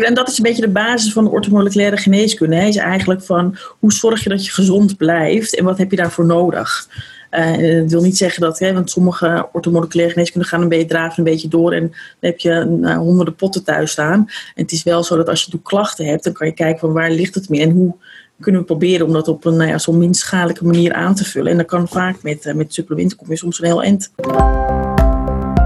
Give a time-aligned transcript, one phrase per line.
[0.00, 2.56] En dat is een beetje de basis van de orthomoleculaire geneeskunde.
[2.56, 5.96] Hè, is eigenlijk van hoe zorg je dat je gezond blijft en wat heb je
[5.96, 6.88] daarvoor nodig?
[7.30, 11.18] Uh, dat wil niet zeggen dat, hè, want sommige orthomoleculaire geneeskunde gaan een beetje draven
[11.18, 14.18] een beetje door en dan heb je nou, honderden potten thuis staan.
[14.54, 16.92] En het is wel zo dat als je klachten hebt, dan kan je kijken van
[16.92, 17.94] waar ligt het meer en hoe
[18.40, 21.24] kunnen we proberen om dat op een nou ja, zo min schadelijke manier aan te
[21.24, 21.50] vullen.
[21.50, 24.12] En dat kan vaak met, uh, met supplementen, kom je soms een heel eind.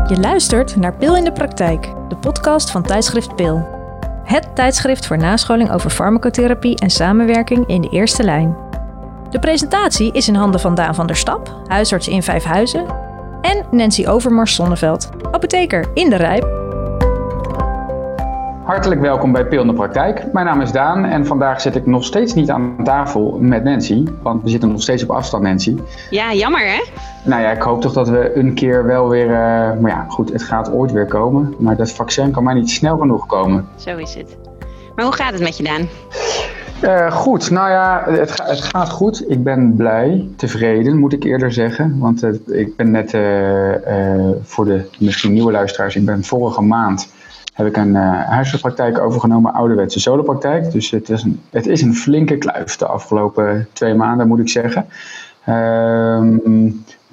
[0.08, 3.75] Je luistert naar Pil in de Praktijk, de podcast van tijdschrift Pil.
[4.26, 8.56] Het tijdschrift voor nascholing over farmacotherapie en samenwerking in de eerste lijn.
[9.30, 12.86] De presentatie is in handen van Daan van der Stap, huisarts in Vijfhuizen,
[13.40, 16.65] en Nancy Overmars Zonneveld, apotheker in de Rijp.
[18.66, 20.32] Hartelijk welkom bij Pil in de Praktijk.
[20.32, 24.04] Mijn naam is Daan en vandaag zit ik nog steeds niet aan tafel met Nancy,
[24.22, 25.76] want we zitten nog steeds op afstand, Nancy.
[26.10, 26.82] Ja, jammer hè?
[27.24, 29.32] Nou ja, ik hoop toch dat we een keer wel weer, uh,
[29.80, 32.98] maar ja, goed, het gaat ooit weer komen, maar dat vaccin kan maar niet snel
[32.98, 33.68] genoeg komen.
[33.76, 34.36] Zo is het.
[34.94, 35.88] Maar hoe gaat het met je, Daan?
[36.82, 39.30] Uh, goed, nou ja, het, het, gaat goed.
[39.30, 41.98] Ik ben blij, tevreden moet ik eerder zeggen.
[41.98, 43.10] Want uh, ik ben net
[44.42, 47.14] voor de misschien nieuwe luisteraars, ik ben vorige maand
[47.56, 50.72] heb ik een huisartspraktijk overgenomen, ouderwetse solopraktijk.
[50.72, 54.48] Dus het is, een, het is een flinke kluif de afgelopen twee maanden, moet ik
[54.48, 54.86] zeggen.
[55.44, 56.36] Ehm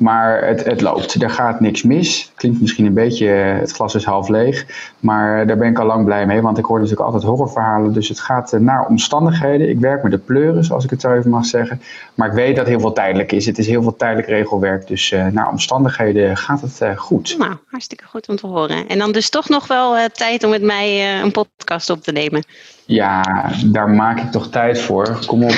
[0.03, 1.21] maar het, het loopt.
[1.21, 2.31] Er gaat niks mis.
[2.35, 4.65] Klinkt misschien een beetje, het glas is half leeg.
[4.99, 6.41] Maar daar ben ik al lang blij mee.
[6.41, 7.93] Want ik hoor natuurlijk altijd horrorverhalen.
[7.93, 9.69] Dus het gaat eh, naar omstandigheden.
[9.69, 11.81] Ik werk met de pleuren, zoals ik het zo even mag zeggen.
[12.13, 13.45] Maar ik weet dat heel veel tijdelijk is.
[13.45, 14.87] Het is heel veel tijdelijk regelwerk.
[14.87, 17.35] Dus uh, naar omstandigheden gaat het uh, goed.
[17.37, 18.87] Nou, hartstikke goed om te horen.
[18.87, 22.11] En dan dus toch nog wel uh, tijd om met mij een podcast op te
[22.11, 22.43] nemen.
[22.85, 23.23] Ja,
[23.65, 25.19] daar maak ik toch tijd voor.
[25.25, 25.55] Kom op.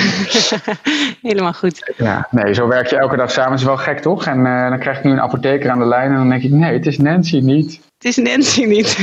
[1.22, 1.92] Helemaal goed.
[1.96, 3.58] Ja, nee, zo werk je elke dag samen.
[3.58, 4.26] Is wel gek, toch?
[4.26, 6.72] En dan krijg ik nu een apotheker aan de lijn en dan denk ik, nee,
[6.72, 7.80] het is Nancy niet.
[7.98, 8.96] Het is Nancy niet.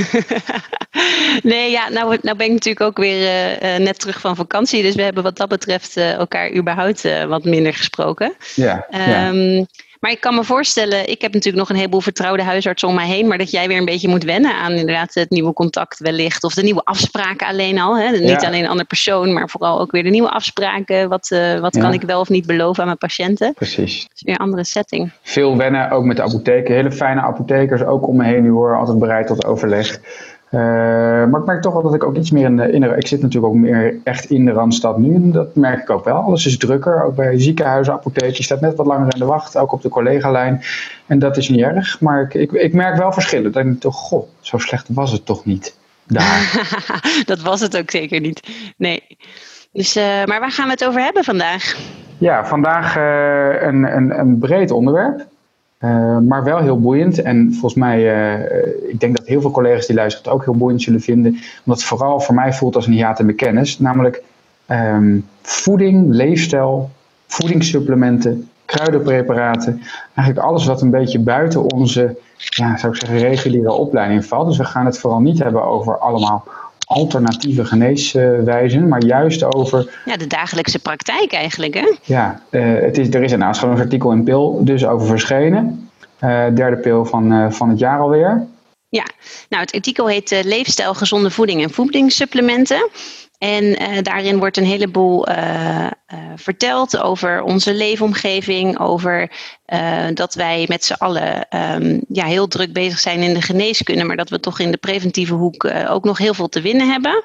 [1.43, 4.81] nee, ja, nou, nou ben ik natuurlijk ook weer uh, net terug van vakantie.
[4.81, 8.33] Dus we hebben wat dat betreft uh, elkaar überhaupt wat minder gesproken.
[8.55, 8.87] Ja,
[9.29, 9.65] um, ja.
[10.03, 13.07] Maar ik kan me voorstellen, ik heb natuurlijk nog een heleboel vertrouwde huisartsen om mij
[13.07, 16.43] heen, maar dat jij weer een beetje moet wennen aan inderdaad het nieuwe contact wellicht.
[16.43, 17.97] Of de nieuwe afspraken alleen al.
[17.97, 18.09] Hè?
[18.11, 18.47] Niet ja.
[18.47, 21.09] alleen een ander persoon, maar vooral ook weer de nieuwe afspraken.
[21.09, 21.81] Wat, uh, wat ja.
[21.81, 23.53] kan ik wel of niet beloven aan mijn patiënten?
[23.53, 24.01] Precies.
[24.01, 25.11] Dat is weer een andere setting.
[25.21, 26.75] Veel wennen, ook met de apotheken.
[26.75, 28.77] Hele fijne apothekers, ook om me heen nu hoor.
[28.77, 29.99] Altijd bereid tot overleg.
[30.53, 32.87] Uh, maar ik merk toch wel dat ik ook iets meer in de, in de,
[32.87, 35.15] Ik zit natuurlijk ook meer echt in de Randstad nu.
[35.15, 36.15] En dat merk ik ook wel.
[36.15, 37.03] Alles is drukker.
[37.03, 38.37] Ook bij ziekenhuizen, apotheken.
[38.37, 39.57] Je staat net wat langer in de wacht.
[39.57, 40.63] Ook op de collega-lijn.
[41.05, 42.01] En dat is niet erg.
[42.01, 43.51] Maar ik, ik, ik merk wel verschillen.
[43.51, 45.77] Dan denk ik toch, goh, zo slecht was het toch niet.
[46.07, 46.69] Daar.
[47.25, 48.47] dat was het ook zeker niet.
[48.77, 49.17] Nee.
[49.71, 51.75] Dus, uh, maar waar gaan we het over hebben vandaag?
[52.17, 55.25] Ja, vandaag uh, een, een, een breed onderwerp.
[55.83, 57.21] Uh, maar wel heel boeiend.
[57.21, 60.57] En volgens mij, uh, ik denk dat heel veel collega's die luisteren het ook heel
[60.57, 61.31] boeiend zullen vinden.
[61.31, 63.79] Omdat het vooral voor mij voelt als een hiaat in kennis.
[63.79, 64.23] Namelijk
[64.67, 66.89] um, voeding, leefstijl,
[67.27, 69.81] voedingssupplementen, kruidenpreparaten.
[70.15, 74.47] Eigenlijk alles wat een beetje buiten onze, ja, zou ik zeggen, reguliere opleiding valt.
[74.47, 76.43] Dus we gaan het vooral niet hebben over allemaal
[76.93, 80.01] alternatieve geneeswijzen, maar juist over...
[80.05, 81.93] Ja, de dagelijkse praktijk eigenlijk, hè?
[82.03, 85.89] Ja, uh, het is, er is een aanscholingsartikel in PIL dus over verschenen.
[86.23, 88.45] Uh, derde pil van, uh, van het jaar alweer.
[88.89, 89.05] Ja,
[89.49, 92.89] nou het artikel heet Leefstijl, gezonde voeding en voedingssupplementen.
[93.43, 99.31] En uh, daarin wordt een heleboel uh, uh, verteld over onze leefomgeving, over
[100.13, 104.15] dat wij met z'n allen um, ja, heel druk bezig zijn in de geneeskunde, maar
[104.15, 107.23] dat we toch in de preventieve hoek ook nog heel veel te winnen hebben.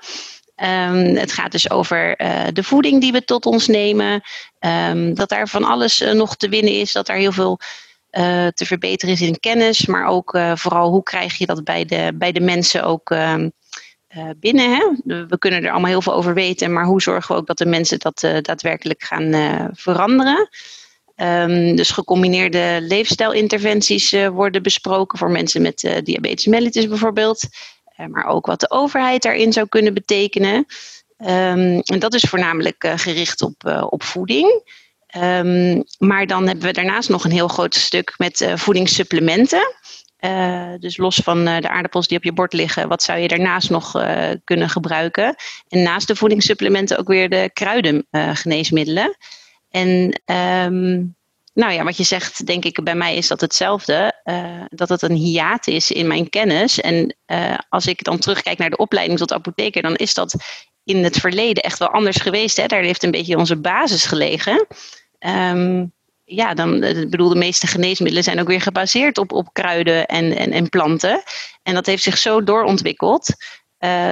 [0.57, 2.17] Um, het gaat dus over
[2.53, 4.23] de voeding die we tot ons nemen,
[4.91, 7.59] um, dat daar van alles nog te winnen is, dat daar heel veel
[8.55, 12.33] te verbeteren is in kennis, maar ook vooral hoe krijg je dat bij de, bij
[12.33, 13.11] de mensen ook
[14.37, 14.71] binnen.
[14.71, 14.87] Hè?
[15.27, 17.67] We kunnen er allemaal heel veel over weten, maar hoe zorgen we ook dat de
[17.67, 20.49] mensen dat uh, daadwerkelijk gaan uh, veranderen?
[21.17, 27.43] Um, dus gecombineerde leefstijlinterventies worden besproken voor mensen met diabetes mellitus bijvoorbeeld.
[28.09, 30.55] maar ook wat de overheid daarin zou kunnen betekenen.
[31.19, 34.63] Um, en dat is voornamelijk gericht op, op voeding.
[35.17, 39.75] Um, maar dan hebben we daarnaast nog een heel groot stuk met voedingssupplementen.
[40.21, 43.29] Uh, dus los van uh, de aardappels die op je bord liggen, wat zou je
[43.29, 45.35] daarnaast nog uh, kunnen gebruiken?
[45.69, 49.17] En naast de voedingssupplementen ook weer de kruidengeneesmiddelen.
[49.71, 49.89] en
[50.25, 51.17] um,
[51.55, 54.13] nou ja, wat je zegt, denk ik, bij mij is dat hetzelfde.
[54.69, 56.81] dat het een hiaat is in mijn kennis.
[56.81, 57.17] En
[57.69, 60.35] als ik dan terugkijk naar de opleiding tot apotheker, dan is dat
[60.85, 62.57] in het verleden echt wel anders geweest.
[62.57, 62.67] Hè?
[62.67, 64.67] Daar heeft een beetje onze basis gelegen.
[65.19, 65.93] Um,
[66.29, 70.37] ja, dan, eh, bedoel, de meeste geneesmiddelen zijn ook weer gebaseerd op, op kruiden en,
[70.37, 71.23] en, en planten.
[71.63, 73.37] En dat heeft zich zo doorontwikkeld.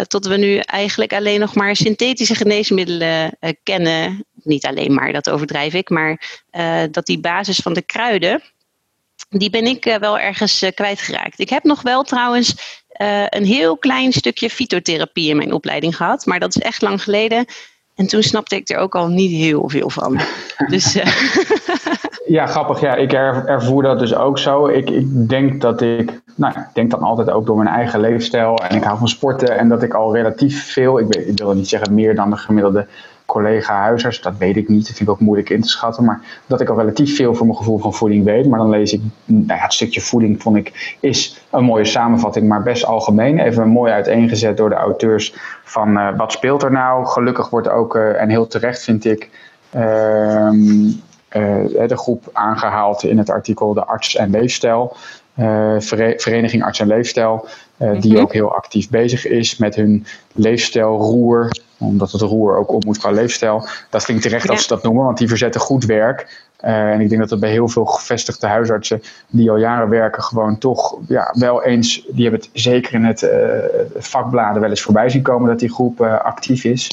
[0.07, 4.27] tot we nu eigenlijk alleen nog maar synthetische geneesmiddelen kennen.
[4.43, 6.45] Niet alleen maar, dat overdrijf ik, maar
[6.91, 8.43] dat die basis van de kruiden,
[9.29, 11.39] die ben ik wel ergens kwijtgeraakt.
[11.39, 12.55] Ik heb nog wel trouwens
[13.29, 17.47] een heel klein stukje fytotherapie in mijn opleiding gehad, maar dat is echt lang geleden.
[17.97, 20.19] En toen snapte ik er ook al niet heel veel van.
[20.71, 21.07] Dus, uh...
[22.27, 22.81] Ja, grappig.
[22.81, 24.67] Ja, ik ervoer dat dus ook zo.
[24.67, 28.57] Ik, ik denk dat ik, nou, ik denk dan altijd ook door mijn eigen leefstijl
[28.57, 31.55] en ik hou van sporten en dat ik al relatief veel, ik, weet, ik wil
[31.55, 32.87] niet zeggen meer dan de gemiddelde
[33.27, 36.61] collega-huisarts, dat weet ik niet, dat vind ik ook moeilijk in te schatten, maar dat
[36.61, 38.47] ik al relatief veel voor mijn gevoel van voeding weet.
[38.47, 42.49] Maar dan lees ik, nou ja, het stukje voeding vond ik, is een mooie samenvatting,
[42.49, 43.39] maar best algemeen.
[43.39, 45.35] Even mooi uiteengezet door de auteurs
[45.65, 47.07] van uh, wat speelt er nou.
[47.07, 49.31] Gelukkig wordt ook, uh, en heel terecht vind ik,
[49.77, 50.51] uh,
[51.87, 54.97] de groep aangehaald in het artikel de arts en leefstijl.
[56.17, 57.49] Vereniging Arts en Leefstijl,
[58.01, 58.21] die mhm.
[58.21, 63.11] ook heel actief bezig is met hun leefstijlroer omdat het roer ook op moet qua
[63.11, 63.67] leefstijl.
[63.91, 66.45] Dat ik terecht dat ze dat noemen, want die verzetten goed werk.
[66.65, 70.23] Uh, en ik denk dat er bij heel veel gevestigde huisartsen die al jaren werken,
[70.23, 73.31] gewoon toch ja, wel eens, die hebben het zeker in het uh,
[73.97, 76.91] vakbladen wel eens voorbij zien komen dat die groep uh, actief is.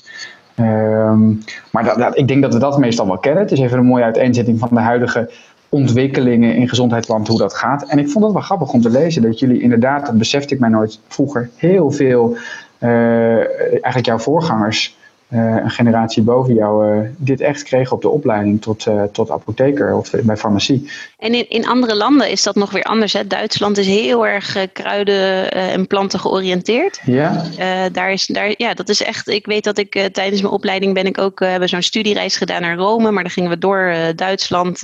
[0.59, 3.43] Um, maar dat, dat, ik denk dat we dat meestal wel kennen.
[3.43, 5.29] Het is even een mooie uiteenzetting van de huidige
[5.73, 7.87] ontwikkelingen in gezondheidsland, hoe dat gaat.
[7.87, 10.59] En ik vond het wel grappig om te lezen dat jullie inderdaad, dat besefte ik
[10.59, 12.37] mij nooit vroeger, heel veel
[12.77, 13.37] eh,
[13.71, 14.97] eigenlijk jouw voorgangers,
[15.37, 20.11] een generatie boven jou, eh, dit echt kregen op de opleiding tot, tot apotheker of
[20.23, 20.89] bij farmacie.
[21.17, 23.13] En in, in andere landen is dat nog weer anders.
[23.13, 23.27] Hè?
[23.27, 27.01] Duitsland is heel erg kruiden en planten georiënteerd.
[27.05, 27.43] Ja.
[27.91, 29.27] daar is, daar, ja, dat is echt.
[29.27, 32.75] Ik weet dat ik tijdens mijn opleiding ben ik ook hebben zo'n studiereis gedaan naar
[32.75, 34.79] Rome, maar dan gingen we door Duitsland,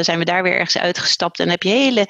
[0.00, 2.06] zijn we daar weer ergens uitgestapt en dan heb je hele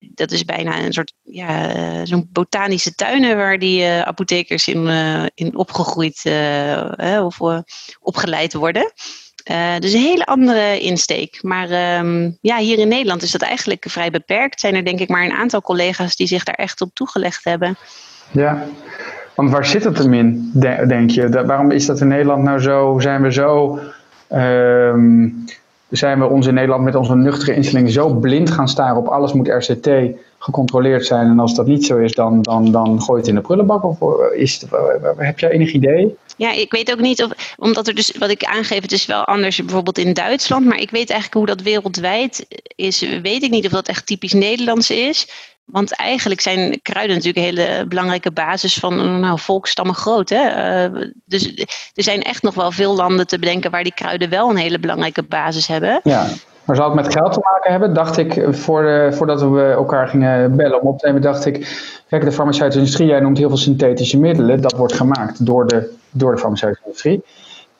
[0.00, 4.86] dat is bijna een soort ja, eh, zo'n botanische tuinen waar die uh, apothekers in,
[4.86, 7.64] uh, in opgegroeid uh, of
[8.00, 8.92] opgeleid worden.
[9.78, 11.42] dus een hele andere insteek.
[11.42, 14.60] Maar um, ja, hier in Nederland is dat eigenlijk vrij beperkt.
[14.60, 17.76] Zijn er denk ik maar een aantal collega's die zich daar echt op toegelegd hebben.
[18.30, 18.66] Ja,
[19.34, 20.50] want waar zit het hem in,
[20.88, 21.28] denk je?
[21.28, 22.98] waarom is dat in Nederland nou zo?
[23.00, 23.78] Zijn we zo
[24.32, 25.44] um,
[25.90, 29.32] zijn we ons in Nederland met onze nuchtere instelling zo blind gaan staren op alles
[29.32, 29.88] moet RCT
[30.38, 31.26] gecontroleerd zijn.
[31.26, 33.84] En als dat niet zo is, dan, dan, dan gooi je het in de prullenbak.
[33.84, 34.70] Of eh, is het,
[35.16, 36.16] heb jij enig idee?
[36.36, 39.24] Ja, ik weet ook niet of, omdat er dus, wat ik aangeef, het is wel
[39.24, 42.46] anders bijvoorbeeld in Duitsland, maar ik weet eigenlijk hoe dat wereldwijd
[42.76, 45.28] is, weet ik niet of dat echt typisch Nederlands is.
[45.72, 50.28] Want eigenlijk zijn kruiden natuurlijk een hele belangrijke basis van nou, volkstammen groot.
[50.28, 50.88] Hè?
[50.88, 51.46] Uh, dus
[51.94, 54.78] er zijn echt nog wel veel landen te bedenken waar die kruiden wel een hele
[54.78, 56.00] belangrijke basis hebben.
[56.02, 56.26] Ja.
[56.64, 57.94] Maar zou het met geld te maken hebben?
[57.94, 61.54] Dacht ik, voor voordat we elkaar gingen bellen om op te nemen, dacht ik,
[62.08, 65.94] kijk, de farmaceutische industrie, jij noemt heel veel synthetische middelen, dat wordt gemaakt door de,
[66.10, 67.22] door de farmaceutische industrie.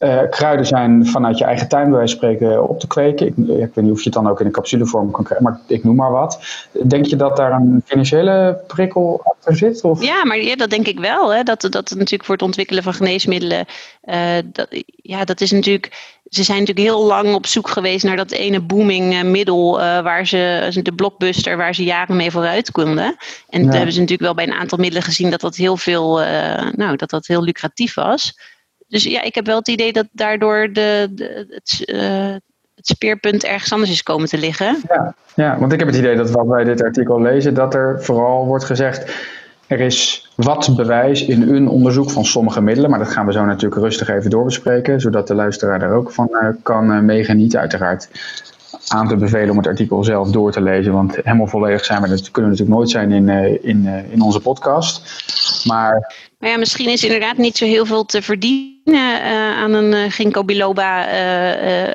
[0.00, 3.26] Uh, kruiden zijn vanuit je eigen tuin bij wijze van spreken op te kweken.
[3.26, 5.61] Ik, ik, weet niet of je het dan ook in een capsulevorm kan krijgen, maar
[5.67, 6.41] ik noem maar wat.
[6.87, 9.82] Denk je dat daar een financiële prikkel achter zit?
[9.85, 10.02] Of?
[10.02, 11.35] Ja, maar ja, dat denk ik wel.
[11.35, 11.43] Hè.
[11.43, 13.67] Dat, dat natuurlijk voor het ontwikkelen van geneesmiddelen,
[14.05, 14.17] uh,
[14.52, 14.67] dat,
[14.97, 18.61] ja, dat is natuurlijk ze zijn natuurlijk heel lang op zoek geweest naar dat ene
[18.61, 23.17] booming eh, middel waar ze, de blockbuster, waar ze jaren mee vooruit konden.
[23.49, 23.70] En ja.
[23.70, 26.19] hebben ze natuurlijk wel bij een aantal middelen gezien dat dat heel veel,
[26.73, 28.35] nou, dat dat heel lucratief was
[28.90, 31.11] dus ja, ik heb wel het idee dat daardoor de,
[31.50, 32.35] het, uh,
[32.75, 34.76] het speerpunt ergens anders is komen te liggen.
[34.88, 38.02] Ja, ja, want ik heb het idee dat wat wij dit artikel lezen, dat er
[38.02, 39.28] vooral wordt gezegd.
[39.66, 43.44] Er is wat bewijs in een onderzoek van sommige middelen, maar dat gaan we zo
[43.44, 47.61] natuurlijk rustig even doorbespreken, zodat de luisteraar er ook van uh, kan uh, meegenieten.
[47.61, 48.09] Uiteraard
[48.92, 52.09] aan te bevelen om het artikel zelf door te lezen, want helemaal volledig zijn we,
[52.09, 53.28] dat kunnen we natuurlijk nooit zijn in,
[53.62, 55.25] in, in onze podcast.
[55.66, 60.11] Maar ja, misschien is inderdaad niet zo heel veel te verdienen uh, aan een uh,
[60.12, 61.04] ginkgo biloba.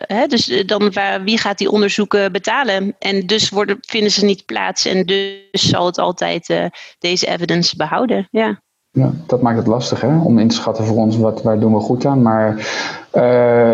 [0.08, 2.96] Hè, dus dan wie gaat die onderzoeken betalen?
[3.00, 8.28] En dus worden, vinden ze niet plaats en dus zal het altijd deze evidence behouden.
[8.32, 8.64] Ja.
[8.96, 10.18] Ja, dat maakt het lastig hè?
[10.18, 12.22] om in te schatten voor ons wat, waar doen we goed aan.
[12.22, 12.68] Maar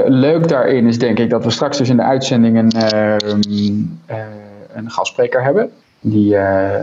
[0.07, 2.71] leuk daarin is denk ik dat we straks dus in de uitzending een,
[4.73, 5.71] een gastspreker hebben.
[5.99, 6.81] Die uh,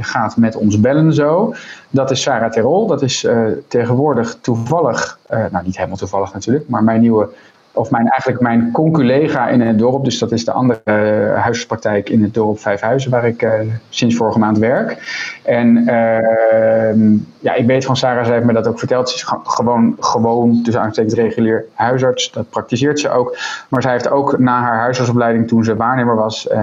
[0.00, 1.54] gaat met ons bellen zo.
[1.90, 2.86] Dat is Sarah Terol.
[2.86, 7.28] Dat is uh, tegenwoordig toevallig, nou niet helemaal toevallig natuurlijk, maar mijn nieuwe
[7.76, 10.04] of mijn, eigenlijk mijn conculega in het dorp.
[10.04, 10.94] Dus dat is de andere uh,
[11.34, 13.52] huisartspraktijk in het dorp Vijfhuizen, waar ik uh,
[13.88, 14.98] sinds vorige maand werk.
[15.44, 19.08] En uh, ja, ik weet van Sarah, zij heeft me dat ook verteld.
[19.10, 22.32] Ze is gewoon, gewoon dus aanstekend regulier huisarts.
[22.32, 23.38] Dat praktiseert ze ook.
[23.68, 26.60] Maar zij heeft ook na haar huisartsopleiding, toen ze waarnemer was, eh,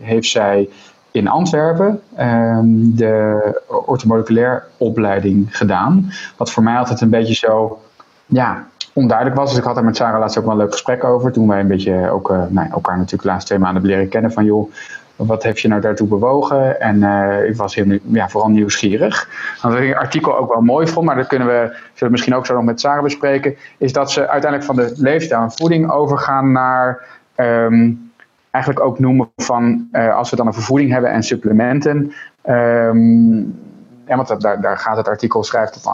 [0.00, 0.68] heeft zij
[1.10, 2.64] in Antwerpen ehm,
[2.94, 6.12] de ortomoleculair opleiding gedaan.
[6.36, 7.78] Wat voor mij altijd een beetje zo
[8.26, 9.48] ja, onduidelijk was.
[9.48, 11.32] Dus ik had daar met Sarah laatst ook wel een leuk gesprek over.
[11.32, 14.32] Toen wij een beetje ook, uh, nou, elkaar natuurlijk de laatste twee maanden leren kennen.
[14.32, 14.72] Van joh,
[15.16, 16.80] wat heeft je nou daartoe bewogen?
[16.80, 19.28] En uh, ik was heel, ja, vooral nieuwsgierig.
[19.62, 22.46] Wat ik het artikel ook wel mooi vond, maar dat kunnen we, zullen misschien ook
[22.46, 26.52] zo nog met Sarah bespreken, is dat ze uiteindelijk van de leefstijl en voeding overgaan
[26.52, 27.00] naar
[27.36, 28.10] um,
[28.50, 32.12] eigenlijk ook noemen van, als we dan een voeding hebben en supplementen,
[32.46, 33.58] um,
[34.06, 35.84] ja, want daar, gaat het artikel, schrijft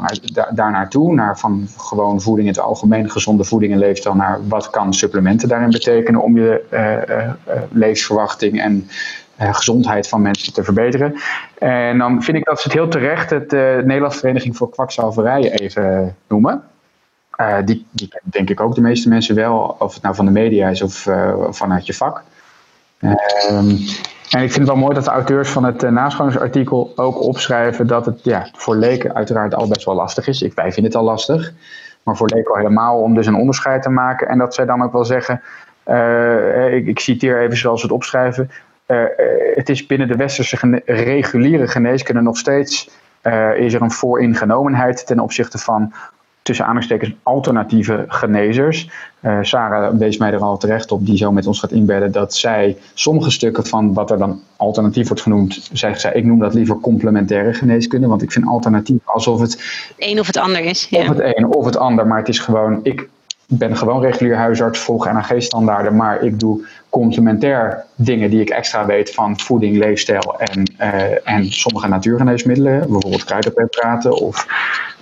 [0.54, 4.70] daar, naartoe, naar van gewoon voeding in het algemeen, gezonde voeding en leefstijl, naar wat
[4.70, 8.88] kan supplementen daarin betekenen om je uh, levensverwachting en
[9.36, 11.14] gezondheid van mensen te verbeteren.
[11.58, 16.16] En dan vind ik dat ze het heel terecht het Nederlandse Vereniging voor Kwakzalverij even
[16.28, 16.62] noemen.
[17.64, 20.68] die, die denk ik ook de meeste mensen wel, of het nou van de media
[20.68, 21.06] is of
[21.50, 22.22] vanuit je vak.
[23.50, 23.78] Um,
[24.30, 28.06] en ik vind het wel mooi dat de auteurs van het uh, ook opschrijven dat
[28.06, 30.42] het ja, voor leken uiteraard al best wel lastig is.
[30.42, 31.52] Ik, wij vinden het al lastig,
[32.02, 34.28] maar voor leken al helemaal om dus een onderscheid te maken.
[34.28, 35.42] En dat zij dan ook wel zeggen,
[35.86, 38.50] uh, ik, citeer even zoals het opschrijven,
[38.86, 39.04] uh,
[39.54, 42.90] het is binnen de westerse reguliere geneeskunde nog steeds,
[43.56, 45.92] is er een vooringenomenheid ten opzichte van
[46.48, 48.90] tussen aanhalingstekens alternatieve genezers.
[49.20, 52.34] Uh, Sarah wees mij er al terecht op, die zo met ons gaat inbedden, dat
[52.34, 56.54] zij sommige stukken van wat er dan alternatief wordt genoemd, zegt zij, ik noem dat
[56.54, 59.52] liever complementaire geneeskunde, want ik vind alternatief alsof het...
[59.52, 60.86] Het een of het ander is.
[60.90, 61.00] Ja.
[61.00, 63.08] Of het een of het ander, maar het is gewoon, ik
[63.46, 69.14] ben gewoon regulier huisarts, volg NAG-standaarden, maar ik doe complementair dingen die ik extra weet
[69.14, 74.46] van voeding, leefstijl en, uh, en sommige natuurgeneesmiddelen, bijvoorbeeld kruidenpreparaten of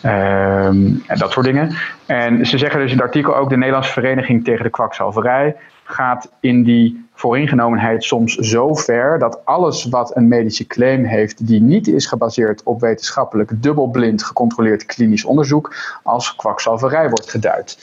[0.05, 0.71] uh,
[1.19, 1.75] dat soort dingen.
[2.07, 6.31] En ze zeggen dus in het artikel ook de Nederlandse Vereniging tegen de Kwakzalverij gaat
[6.40, 11.88] in die vooringenomenheid soms zo ver dat alles wat een medische claim heeft die niet
[11.88, 17.78] is gebaseerd op wetenschappelijk dubbelblind gecontroleerd klinisch onderzoek als kwakzalverij wordt geduid.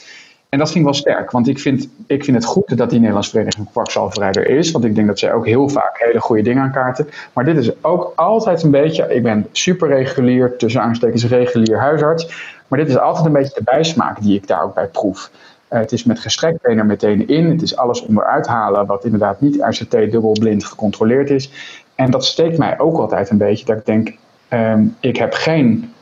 [0.54, 3.30] En dat ik wel sterk, want ik vind, ik vind het goed dat die Nederlandse
[3.30, 4.70] Vereniging Kwakzalverij er is.
[4.70, 7.08] Want ik denk dat zij ook heel vaak hele goede dingen aankaarten.
[7.32, 12.32] Maar dit is ook altijd een beetje, ik ben super regulier, tussen aanstekens regulier huisarts.
[12.68, 15.30] Maar dit is altijd een beetje de bijsmaak die ik daar ook bij proef.
[15.70, 17.50] Uh, het is met gestrekt been er meteen in.
[17.50, 21.50] Het is alles onderuit halen wat inderdaad niet RCT dubbelblind gecontroleerd is.
[21.94, 24.16] En dat steekt mij ook altijd een beetje dat ik denk,
[24.50, 25.93] um, ik heb geen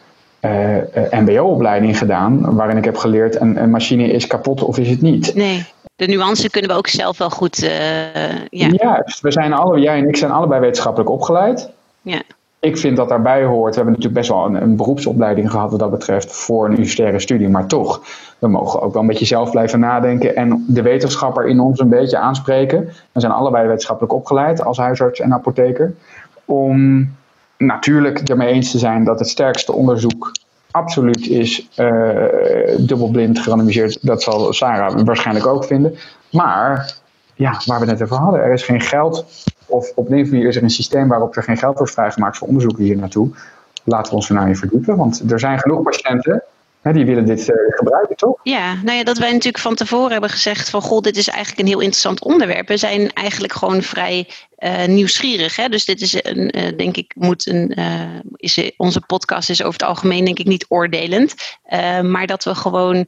[0.45, 0.77] uh,
[1.11, 5.35] MBO-opleiding gedaan, waarin ik heb geleerd: een, een, machine is kapot of is het niet.
[5.35, 7.63] Nee, de nuance kunnen we ook zelf wel goed.
[7.63, 7.71] Uh,
[8.49, 8.69] ja.
[8.71, 11.71] Juist, we zijn alle, jij en ik zijn allebei wetenschappelijk opgeleid.
[12.03, 12.23] Ja.
[12.59, 13.71] Ik vind dat daarbij hoort.
[13.71, 17.21] We hebben natuurlijk best wel een, een, beroepsopleiding gehad wat dat betreft voor een universitaire
[17.21, 18.01] studie, maar toch,
[18.39, 21.89] we mogen ook wel een beetje zelf blijven nadenken en de wetenschapper in ons een
[21.89, 22.89] beetje aanspreken.
[23.13, 25.95] We zijn allebei wetenschappelijk opgeleid als huisarts en apotheker.
[26.45, 27.09] Om
[27.67, 30.33] natuurlijk ermee eens te zijn dat het sterkste onderzoek
[30.71, 32.27] absoluut is uh,
[32.79, 34.07] dubbelblind gerandomiseerd.
[34.07, 35.95] Dat zal Sarah waarschijnlijk ook vinden.
[36.31, 36.95] Maar,
[37.35, 39.27] ja, waar we het net over hadden, er is geen geld,
[39.67, 42.37] of op een of manier is er een systeem waarop er geen geld wordt vrijgemaakt
[42.37, 43.31] voor onderzoeken hier naartoe.
[43.85, 46.43] Laten we ons er nou in verdiepen, want er zijn genoeg patiënten
[46.83, 48.41] die willen dit uh, gebruiken, toch?
[48.43, 50.83] Ja, nou ja, dat wij natuurlijk van tevoren hebben gezegd van...
[50.83, 52.69] goh, dit is eigenlijk een heel interessant onderwerp.
[52.69, 55.57] We zijn eigenlijk gewoon vrij uh, nieuwsgierig.
[55.57, 55.69] Hè?
[55.69, 57.75] Dus dit is, een, uh, denk ik, moet een...
[58.37, 61.35] is, onze podcast is over het algemeen denk ik niet oordelend.
[62.03, 63.07] maar dat we gewoon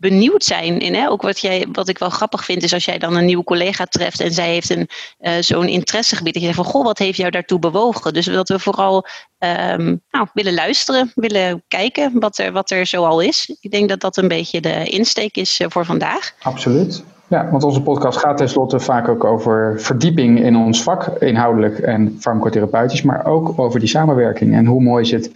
[0.00, 0.94] benieuwd zijn in.
[0.94, 1.10] Hè?
[1.10, 3.84] Ook wat, jij, wat ik wel grappig vind, is als jij dan een nieuwe collega
[3.84, 4.88] treft en zij heeft een,
[5.20, 6.32] uh, zo'n interessegebied.
[6.32, 8.12] Dat je zegt van goh, wat heeft jou daartoe bewogen?
[8.12, 9.06] Dus dat we vooral
[9.38, 13.56] um, nou, willen luisteren, willen kijken wat er, wat er zoal is.
[13.60, 16.32] Ik denk dat dat een beetje de insteek is uh, voor vandaag.
[16.42, 17.02] Absoluut.
[17.28, 22.16] Ja, want onze podcast gaat tenslotte vaak ook over verdieping in ons vak, inhoudelijk en
[22.20, 24.54] farmacotherapeutisch, maar ook over die samenwerking.
[24.54, 25.30] En hoe mooi is het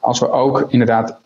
[0.00, 1.18] als we ook inderdaad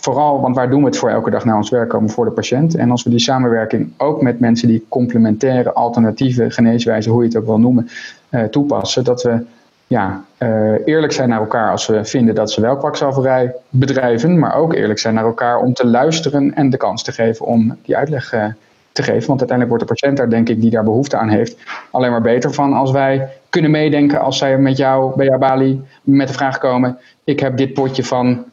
[0.00, 2.30] vooral, want waar doen we het voor elke dag naar ons werk komen voor de
[2.30, 2.74] patiënt?
[2.74, 7.36] En als we die samenwerking ook met mensen die complementaire, alternatieve geneeswijzen, hoe je het
[7.36, 7.88] ook wil noemen,
[8.30, 9.44] uh, toepassen, dat we
[9.86, 14.54] ja, uh, eerlijk zijn naar elkaar als we vinden dat ze wel kwakzalverij bedrijven, maar
[14.54, 17.96] ook eerlijk zijn naar elkaar om te luisteren en de kans te geven om die
[17.96, 18.44] uitleg uh,
[18.92, 19.26] te geven.
[19.26, 21.56] Want uiteindelijk wordt de patiënt daar, denk ik, die daar behoefte aan heeft,
[21.90, 25.82] alleen maar beter van als wij kunnen meedenken als zij met jou bij jouw balie
[26.02, 28.44] met de vraag komen: ik heb dit potje van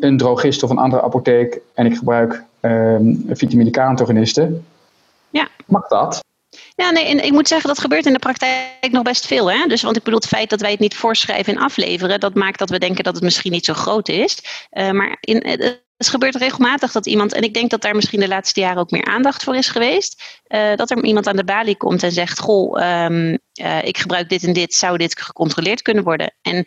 [0.00, 4.66] een drogist of een andere apotheek en ik gebruik um, vitamine K-antagonisten,
[5.30, 5.48] ja.
[5.66, 6.24] mag dat?
[6.76, 9.50] Ja, nee, en ik moet zeggen, dat gebeurt in de praktijk nog best veel.
[9.50, 9.66] Hè?
[9.66, 12.58] Dus, want ik bedoel, het feit dat wij het niet voorschrijven en afleveren, dat maakt
[12.58, 14.38] dat we denken dat het misschien niet zo groot is.
[14.72, 18.20] Uh, maar in, het Het gebeurt regelmatig dat iemand, en ik denk dat daar misschien
[18.20, 21.44] de laatste jaren ook meer aandacht voor is geweest, uh, dat er iemand aan de
[21.44, 25.82] balie komt en zegt: Goh, um, uh, ik gebruik dit en dit, zou dit gecontroleerd
[25.82, 26.34] kunnen worden?
[26.42, 26.64] En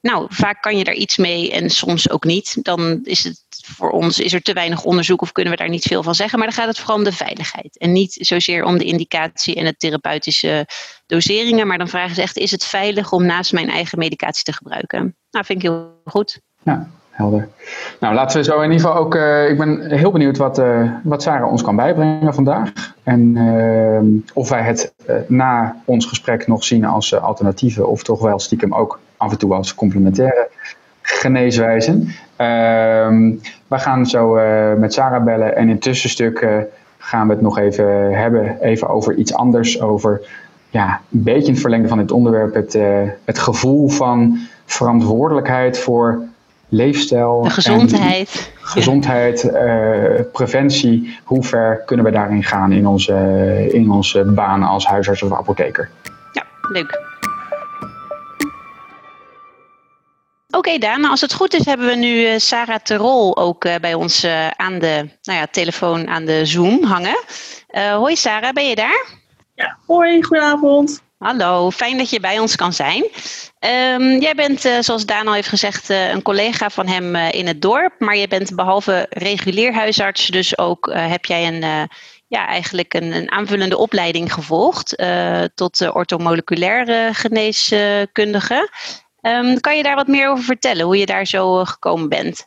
[0.00, 2.64] nou, vaak kan je daar iets mee en soms ook niet.
[2.64, 5.86] Dan is het voor ons is er te weinig onderzoek of kunnen we daar niet
[5.86, 6.38] veel van zeggen.
[6.38, 7.78] Maar dan gaat het vooral om de veiligheid.
[7.78, 10.66] En niet zozeer om de indicatie en de therapeutische
[11.06, 11.66] doseringen.
[11.66, 15.16] Maar dan vragen ze echt, is het veilig om naast mijn eigen medicatie te gebruiken?
[15.30, 16.40] Nou, vind ik heel goed.
[16.62, 17.48] Ja, helder.
[18.00, 19.14] Nou, laten we zo in ieder geval ook.
[19.14, 22.72] Uh, ik ben heel benieuwd wat, uh, wat Sarah ons kan bijbrengen vandaag.
[23.02, 24.94] En uh, of wij het
[25.26, 29.54] na ons gesprek nog zien als alternatieve, of toch wel stiekem ook af en toe
[29.54, 30.48] als complementaire
[31.02, 32.08] geneeswijzen.
[32.36, 33.30] Ehm,
[33.66, 34.34] we gaan zo
[34.78, 36.46] met Sarah bellen en in het tussenstuk
[36.98, 39.80] gaan we het nog even hebben even over iets anders.
[39.80, 40.20] Over
[40.70, 42.78] ja, een beetje het verlengde van dit onderwerp, het,
[43.24, 46.22] het gevoel van verantwoordelijkheid voor
[46.68, 47.42] leefstijl.
[47.42, 48.52] De gezondheid.
[48.60, 49.50] gezondheid,
[50.32, 51.18] preventie.
[51.24, 53.14] Hoe ver kunnen we daarin gaan in onze,
[53.72, 55.88] in onze baan als huisarts of apotheker?
[56.32, 57.07] Ja, leuk.
[60.58, 63.94] Okay, Daan, als het goed is hebben we nu uh, Sarah Terol ook uh, bij
[63.94, 67.18] ons aan de nou ja, telefoon, aan de Zoom hangen.
[67.72, 69.06] hoi Sarah, ben je daar?
[69.54, 71.06] Ja, hoi, goedenavond.
[71.18, 73.02] Hallo, fijn dat je bij ons kan zijn.
[73.60, 77.32] Um, jij bent, uh, zoals Daan al heeft gezegd, uh, een collega van hem uh,
[77.32, 77.94] in het dorp.
[77.98, 81.88] Maar je bent behalve regulier huisarts, dus ook heb jij een,
[82.26, 85.02] ja, eigenlijk een, een, aanvullende opleiding gevolgd
[85.54, 88.68] tot orthomoleculaire geneeskundige.
[89.22, 92.46] Um, kan je daar wat meer over vertellen, hoe je daar zo gekomen bent?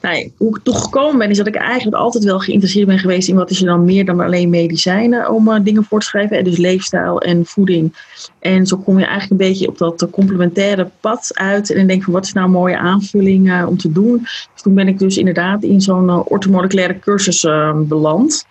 [0.00, 3.28] nou, hoe ik toch gekomen ben, is dat ik eigenlijk altijd wel geïnteresseerd ben geweest
[3.28, 6.38] in wat is er dan meer dan alleen medicijnen om uh, dingen voor te schrijven.
[6.38, 7.96] En dus leefstijl en voeding.
[8.38, 11.70] En zo kom je eigenlijk een beetje op dat complementaire pad uit.
[11.70, 14.18] En denk van wat is nou een mooie aanvulling om te doen.
[14.22, 17.40] Dus toen ben ik dus inderdaad in zo'n uh, orthomoleculaire cursus
[17.76, 18.46] beland.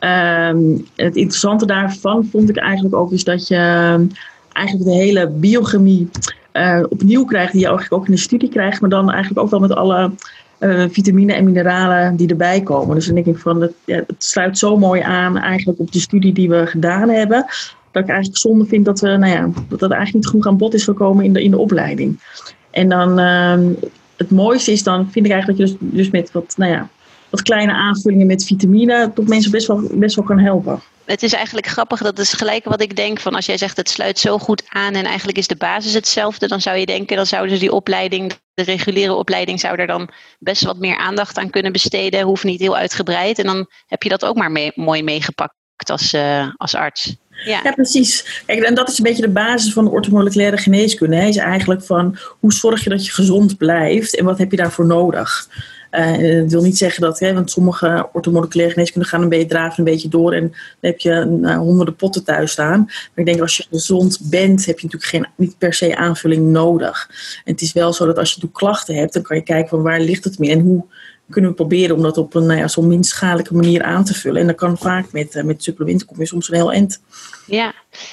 [0.00, 3.56] Um, het interessante daarvan vond ik eigenlijk ook is dat je
[4.52, 6.08] eigenlijk de hele biochemie
[6.88, 9.60] opnieuw krijgt, die je eigenlijk ook in de studie krijgt, maar dan eigenlijk ook wel
[9.60, 10.10] met alle
[10.60, 12.94] uh, vitamine en mineralen die erbij komen.
[12.94, 16.00] Dus dan denk ik van, het, ja, het sluit zo mooi aan eigenlijk op de
[16.00, 17.44] studie die we gedaan hebben.
[17.90, 20.56] Dat ik eigenlijk zonde vind dat, we, nou ja, dat dat eigenlijk niet genoeg aan
[20.56, 22.20] bod is gekomen in de, in de opleiding.
[22.70, 23.76] En dan uh,
[24.16, 26.88] het mooiste is dan, vind ik eigenlijk dat je dus, dus met wat, nou ja,
[27.30, 31.32] wat kleine aanvullingen met vitamine toch mensen best wel, best wel kan helpen het is
[31.32, 34.38] eigenlijk grappig, dat is gelijk wat ik denk van als jij zegt het sluit zo
[34.38, 37.60] goed aan en eigenlijk is de basis hetzelfde, dan zou je denken dan zouden ze
[37.60, 42.22] die opleiding, de reguliere opleiding, zou er dan best wat meer aandacht aan kunnen besteden,
[42.22, 45.54] hoeft niet heel uitgebreid en dan heb je dat ook maar mee, mooi meegepakt
[45.90, 47.16] als, uh, als arts.
[47.44, 47.72] Ja.
[47.72, 48.42] precies.
[48.46, 51.16] Kijk, en dat is een beetje de basis van de orthomoleculaire geneeskunde.
[51.16, 54.86] Is eigenlijk van hoe zorg je dat je gezond blijft en wat heb je daarvoor
[54.86, 55.48] nodig?
[55.98, 59.78] Uh, dat wil niet zeggen dat, hè, want sommige orthomoleculaire geneeskunde gaan een beetje draven
[59.78, 62.84] een beetje door en dan heb je nou, honderden potten thuis staan.
[62.84, 66.46] Maar ik denk als je gezond bent, heb je natuurlijk geen, niet per se aanvulling
[66.46, 67.08] nodig.
[67.44, 69.82] En het is wel zo dat als je klachten hebt, dan kan je kijken van
[69.82, 70.84] waar ligt het meer en hoe
[71.30, 74.14] kunnen we proberen om dat op een nou ja, zo minst schadelijke manier aan te
[74.14, 74.40] vullen.
[74.40, 77.00] En dat kan vaak met, uh, met supplementen, kom je soms een heel eind.
[77.46, 77.72] Ja,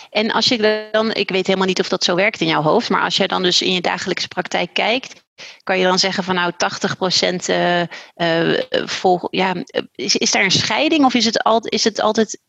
[0.10, 2.90] en als je dan, ik weet helemaal niet of dat zo werkt in jouw hoofd,
[2.90, 5.21] maar als je dan dus in je dagelijkse praktijk kijkt,
[5.64, 9.56] kan je dan zeggen van nou 80% uh, uh, vol, ja,
[9.96, 12.40] is, is daar een scheiding of is het, al, is het altijd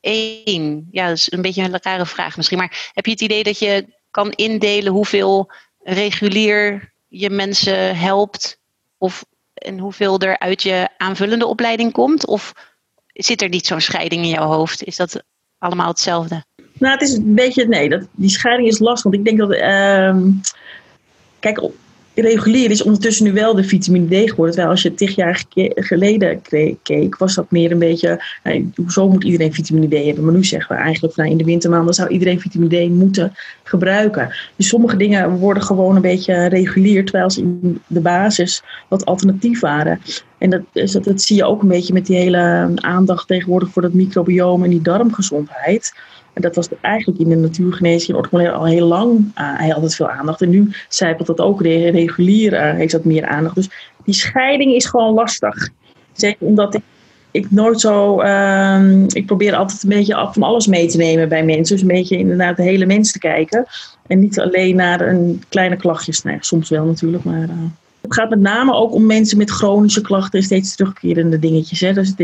[0.00, 0.88] één?
[0.90, 3.58] Ja, dat is een beetje een rare vraag misschien, maar heb je het idee dat
[3.58, 8.60] je kan indelen hoeveel regulier je mensen helpt
[8.98, 12.26] of en hoeveel er uit je aanvullende opleiding komt?
[12.26, 12.52] Of
[13.06, 14.84] zit er niet zo'n scheiding in jouw hoofd?
[14.84, 15.22] Is dat
[15.58, 16.44] allemaal hetzelfde?
[16.72, 19.02] Nou, het is een beetje, nee, dat, die scheiding is lastig.
[19.02, 20.16] Want ik denk dat, uh,
[21.38, 21.62] kijk,
[22.14, 24.54] regulier is ondertussen nu wel de vitamine D geworden.
[24.54, 25.44] Terwijl als je tig jaar
[25.74, 26.42] geleden
[26.82, 28.22] keek, was dat meer een beetje.
[28.44, 30.24] Nou, hoezo moet iedereen vitamine D hebben?
[30.24, 34.34] Maar nu zeggen we eigenlijk nou, in de wintermaanden zou iedereen vitamine D moeten gebruiken.
[34.56, 39.60] Dus sommige dingen worden gewoon een beetje regulier, terwijl ze in de basis wat alternatief
[39.60, 40.00] waren.
[40.38, 43.70] En dat, dus dat, dat zie je ook een beetje met die hele aandacht tegenwoordig
[43.70, 45.92] voor dat microbiome en die darmgezondheid.
[46.32, 49.18] En dat was eigenlijk in de natuurgeneeskunde al heel lang.
[49.18, 50.42] Uh, hij altijd veel aandacht.
[50.42, 53.54] En nu zijpelt dat ook regulier, uh, heeft dat meer aandacht.
[53.54, 53.70] Dus
[54.04, 55.68] die scheiding is gewoon lastig.
[56.12, 56.80] Zeker omdat
[57.30, 58.22] ik, nooit zo.
[58.22, 61.76] Uh, ik probeer altijd een beetje van alles mee te nemen bij mensen.
[61.76, 63.66] Dus een beetje inderdaad de hele mens te kijken.
[64.06, 66.22] En niet alleen naar een kleine klachtjes.
[66.22, 67.42] Nee, soms wel natuurlijk, maar.
[67.42, 67.64] Uh,
[68.00, 71.80] het gaat met name ook om mensen met chronische klachten en steeds terugkerende dingetjes.
[71.80, 71.92] Hè.
[71.92, 72.14] Dus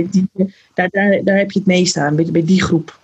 [0.75, 2.99] daar, daar, daar heb je het meest aan, bij die groep.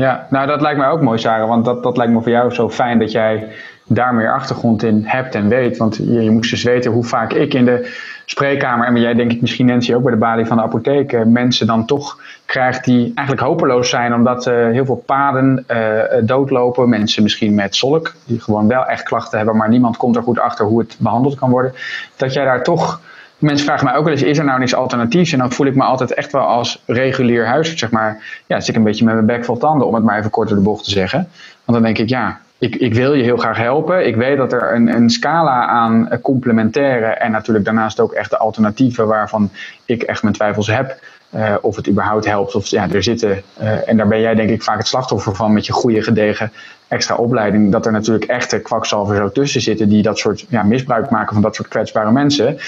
[0.00, 1.48] Ja, nou dat lijkt mij ook mooi, Sarah.
[1.48, 3.48] Want dat, dat lijkt me voor jou zo fijn dat jij
[3.84, 5.76] daar meer achtergrond in hebt en weet.
[5.76, 9.32] Want je, je moest dus weten hoe vaak ik in de spreekkamer, en jij denk
[9.32, 12.84] ik misschien Nancy ook bij de balie van de apotheek, eh, mensen dan toch krijgt
[12.84, 16.88] die eigenlijk hopeloos zijn omdat uh, heel veel paden uh, doodlopen.
[16.88, 20.38] Mensen misschien met zolk, die gewoon wel echt klachten hebben, maar niemand komt er goed
[20.38, 21.72] achter hoe het behandeld kan worden.
[22.16, 23.00] Dat jij daar toch
[23.40, 25.32] Mensen vragen mij ook wel eens, is er nou niks alternatiefs?
[25.32, 28.22] En dan voel ik me altijd echt wel als regulier huisarts, zeg maar.
[28.46, 30.48] Ja, zit ik een beetje met mijn bek vol tanden, om het maar even kort
[30.48, 31.18] de bocht te zeggen.
[31.64, 34.06] Want dan denk ik, ja, ik, ik, wil je heel graag helpen.
[34.06, 38.38] Ik weet dat er een, een scala aan complementaire en natuurlijk daarnaast ook echt de
[38.38, 39.50] alternatieven waarvan
[39.84, 40.98] ik echt mijn twijfels heb.
[41.34, 42.54] Uh, of het überhaupt helpt.
[42.54, 45.52] Of ja, er zitten, uh, en daar ben jij denk ik vaak het slachtoffer van
[45.52, 46.52] met je goede gedegen
[46.88, 47.72] extra opleiding.
[47.72, 51.42] Dat er natuurlijk echte kwakzalvers zo tussen zitten die dat soort ja, misbruik maken van
[51.42, 52.58] dat soort kwetsbare mensen.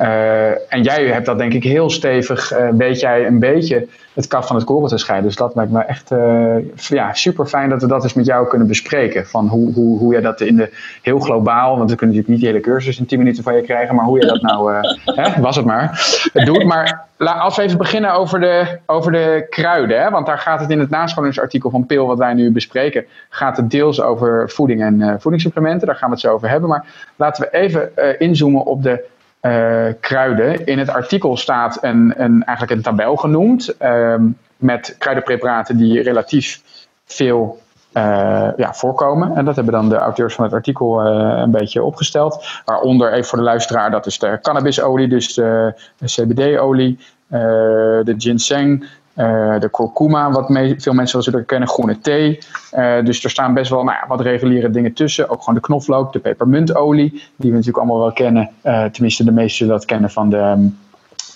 [0.00, 4.26] Uh, en jij hebt dat denk ik heel stevig, uh, weet jij een beetje het
[4.26, 5.28] kaf van het koren te scheiden.
[5.28, 8.48] Dus dat lijkt me echt uh, ja, super fijn dat we dat eens met jou
[8.48, 9.26] kunnen bespreken.
[9.26, 12.40] Van hoe, hoe, hoe jij dat in de heel globaal, want we kunnen natuurlijk niet
[12.40, 15.40] de hele cursus in 10 minuten van je krijgen, maar hoe je dat nou, hè,
[15.40, 16.64] was het maar, doet.
[16.64, 20.70] Maar als we even beginnen over de, over de kruiden, hè, want daar gaat het
[20.70, 25.20] in het nascholingsartikel van PIL wat wij nu bespreken, gaat het deels over voeding en
[25.20, 25.86] voedingssupplementen.
[25.86, 26.68] Daar gaan we het zo over hebben.
[26.68, 26.84] Maar
[27.16, 29.04] laten we even inzoomen op de
[29.42, 30.66] uh, kruiden.
[30.66, 34.14] In het artikel staat een, een, eigenlijk een tabel genoemd uh,
[34.56, 36.62] met kruidenpreparaten die relatief
[37.04, 37.60] veel
[37.94, 39.36] uh, ja, voorkomen.
[39.36, 42.46] En dat hebben dan de auteurs van het artikel uh, een beetje opgesteld.
[42.64, 45.74] Waaronder, even voor de luisteraar, dat is de cannabisolie, dus de
[46.04, 46.98] CBD-olie,
[47.28, 52.38] de ginseng, uh, de kurkuma, wat mee, veel mensen wel zullen kennen, groene thee.
[52.74, 55.28] Uh, dus er staan best wel nou ja, wat reguliere dingen tussen.
[55.28, 58.50] Ook gewoon de knoflook, de pepermuntolie, die we natuurlijk allemaal wel kennen.
[58.62, 60.78] Uh, tenminste, de meesten zullen dat kennen van de um,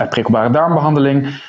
[0.08, 1.42] prikkelbare darmbehandeling.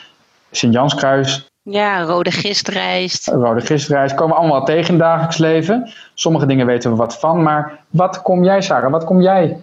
[0.52, 1.48] Sint-Janskruis.
[1.62, 3.28] Ja, rode gistrijst.
[3.28, 4.16] Rode gistrijst.
[4.16, 5.90] Komen we allemaal tegen in het dagelijks leven.
[6.14, 7.44] Sommige dingen weten we wat van.
[7.44, 9.58] Maar wat kom jij, Sarah, wat kom jij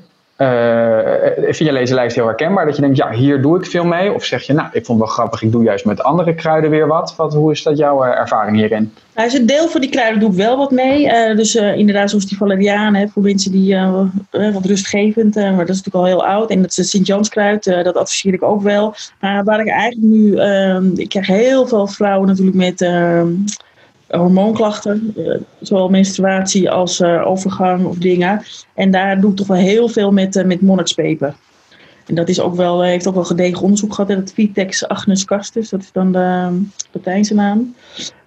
[1.44, 2.66] vind je deze lijst heel herkenbaar?
[2.66, 4.12] Dat je denkt, ja, hier doe ik veel mee?
[4.12, 6.70] Of zeg je, nou, ik vond het wel grappig, ik doe juist met andere kruiden
[6.70, 7.14] weer wat.
[7.16, 8.92] wat hoe is dat jouw uh, ervaring hierin?
[9.14, 11.04] Nou, dus een deel van die kruiden doe ik wel wat mee.
[11.04, 13.76] Uh, dus inderdaad, zoals die valeriaan, voor mensen die
[14.30, 16.50] wat rustgevend, maar dat is natuurlijk al heel oud.
[16.50, 18.94] En dat is Sint-Janskruid, dat adviseer ik ook wel.
[19.20, 23.28] Maar waar ik eigenlijk nu, ehm, ik krijg heel veel vrouwen natuurlijk met ehm,
[24.18, 28.42] hormoonklachten, uh, zowel menstruatie als uh, overgang of dingen.
[28.74, 31.34] En daar doe ik toch wel heel veel met, uh, met monarchspeper.
[32.06, 34.10] En dat is ook wel, heeft ook wel gedegen onderzoek gehad.
[34.10, 36.60] Het Vitex agnus castus, dat is dan de
[36.92, 37.74] Latijnse naam.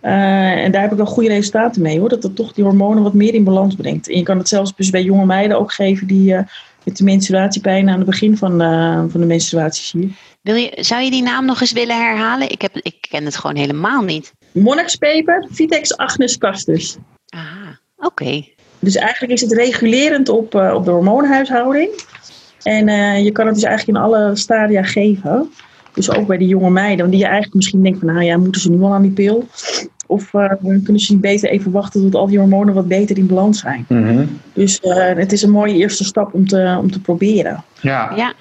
[0.01, 2.09] en daar heb ik wel goede resultaten mee hoor.
[2.09, 4.09] Dat dat toch die hormonen wat meer in balans brengt.
[4.09, 6.35] En je kan het zelfs dus bij jonge meiden ook geven die
[6.83, 8.57] met de menstruatiepijn aan het begin van,
[9.11, 10.15] van de menstruatie zien.
[10.41, 12.51] Wil je, zou je die naam nog eens willen herhalen?
[12.51, 14.33] Ik, heb, ik ken het gewoon helemaal niet.
[14.55, 16.97] Monarchspeper, Vitex agnus castus.
[17.29, 18.07] Aha, oké.
[18.07, 18.53] Okay.
[18.79, 21.89] Dus eigenlijk is het regulerend op, uh, op de hormoonhuishouding.
[22.63, 25.51] En uh, je kan het dus eigenlijk in alle stadia geven.
[25.93, 28.61] Dus ook bij die jonge meiden, die je eigenlijk misschien denkt van, nou ja, moeten
[28.61, 29.47] ze nu al aan die pil?
[30.07, 33.27] Of uh, kunnen ze niet beter even wachten tot al die hormonen wat beter in
[33.27, 33.85] balans zijn?
[33.87, 34.39] Mm -hmm.
[34.53, 34.79] Dus
[35.15, 37.63] het is een mooie eerste stap om te, om te proberen.
[37.81, 38.11] Ja.
[38.15, 38.33] ja.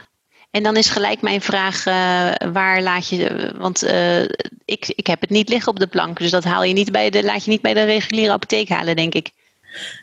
[0.54, 4.22] En dan is gelijk mijn vraag, uh, waar laat je, want uh,
[4.64, 7.10] ik, ik heb het niet liggen op de plank, dus dat haal je niet bij
[7.10, 9.30] de, laat je niet bij de reguliere apotheek halen, denk ik.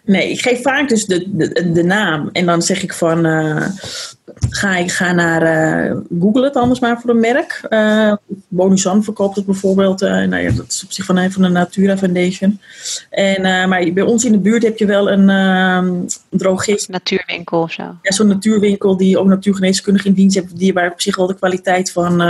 [0.05, 3.67] Nee, ik geef vaak dus de, de, de naam en dan zeg ik van, uh,
[4.49, 5.43] ga, ik ga naar,
[5.89, 7.61] uh, google het anders maar voor een merk.
[7.69, 8.13] Uh,
[8.47, 12.59] Bonusan verkoopt het bijvoorbeeld, nou ja, dat is op zich van, van de Natura Foundation.
[13.09, 15.93] En, maar bij ons in de buurt heb je wel een ehm,
[16.29, 16.89] drogist.
[16.89, 17.83] Natuurwinkel of zo.
[18.01, 21.35] Ja, zo'n natuurwinkel die ook natuurgeneeskundig in dienst heeft, die waar op zich wel de
[21.35, 22.21] kwaliteit van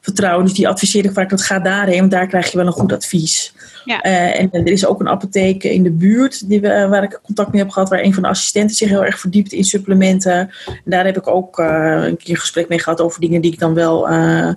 [0.00, 0.44] vertrouwen.
[0.44, 2.92] Dus die adviseer ik vaak, dat ga daarheen, want daar krijg je wel een goed
[2.92, 3.54] advies.
[3.84, 4.06] Ja.
[4.06, 7.52] Uh, en er is ook een apotheek in de buurt die we, waar ik contact
[7.52, 10.38] mee heb gehad, waar een van de assistenten zich heel erg verdiept in supplementen.
[10.66, 11.66] En daar heb ik ook uh,
[12.04, 14.52] een keer een gesprek mee gehad over dingen die ik dan wel uh,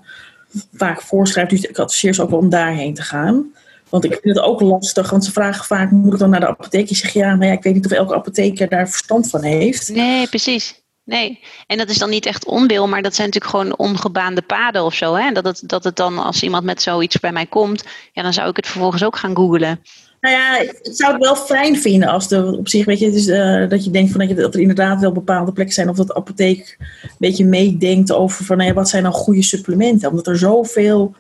[0.74, 1.50] vaak voorschrijf.
[1.50, 3.52] Dus ik adviseer ze ook wel om daarheen te gaan.
[3.90, 6.48] Want ik vind het ook lastig, want ze vragen vaak, moet ik dan naar de
[6.48, 6.90] apotheek?
[6.90, 9.90] Je zegt ja, maar ja, ik weet niet of elke apotheker daar verstand van heeft.
[9.90, 10.83] Nee, precies.
[11.06, 14.84] Nee, en dat is dan niet echt onwil, maar dat zijn natuurlijk gewoon ongebaande paden
[14.84, 15.14] of zo.
[15.14, 15.32] Hè?
[15.32, 18.50] Dat, het, dat het dan, als iemand met zoiets bij mij komt, ja, dan zou
[18.50, 19.80] ik het vervolgens ook gaan googlen.
[20.24, 23.28] Nou ja, ik zou het wel fijn vinden als er op zich, weet je, dus,
[23.28, 25.96] uh, dat je denkt van dat, je, dat er inderdaad wel bepaalde plekken zijn, of
[25.96, 30.10] dat de apotheek een beetje meedenkt over van, nou wat zijn nou goede supplementen?
[30.10, 31.16] Omdat er zoveel,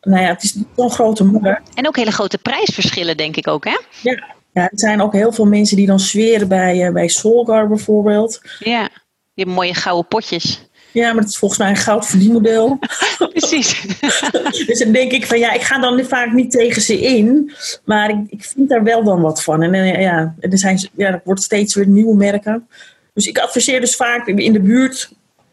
[0.00, 1.62] nou ja, het is zo'n grote moeder.
[1.74, 3.78] En ook hele grote prijsverschillen, denk ik ook, hè?
[4.02, 7.68] Ja, ja er zijn ook heel veel mensen die dan zweren bij, uh, bij Solgar
[7.68, 8.40] bijvoorbeeld.
[8.58, 8.88] Ja.
[9.36, 10.68] Je hebt mooie gouden potjes.
[10.92, 12.78] Ja, maar dat is volgens mij een goudverdienmodel.
[13.32, 13.98] Precies.
[14.66, 17.52] dus dan denk ik van ja, ik ga dan vaak niet tegen ze in.
[17.84, 19.62] Maar ik, ik vind daar wel dan wat van.
[19.62, 22.68] En uh, ja, er, zijn, ja, er wordt steeds weer nieuwe merken.
[23.12, 25.10] Dus ik adviseer dus vaak in de buurt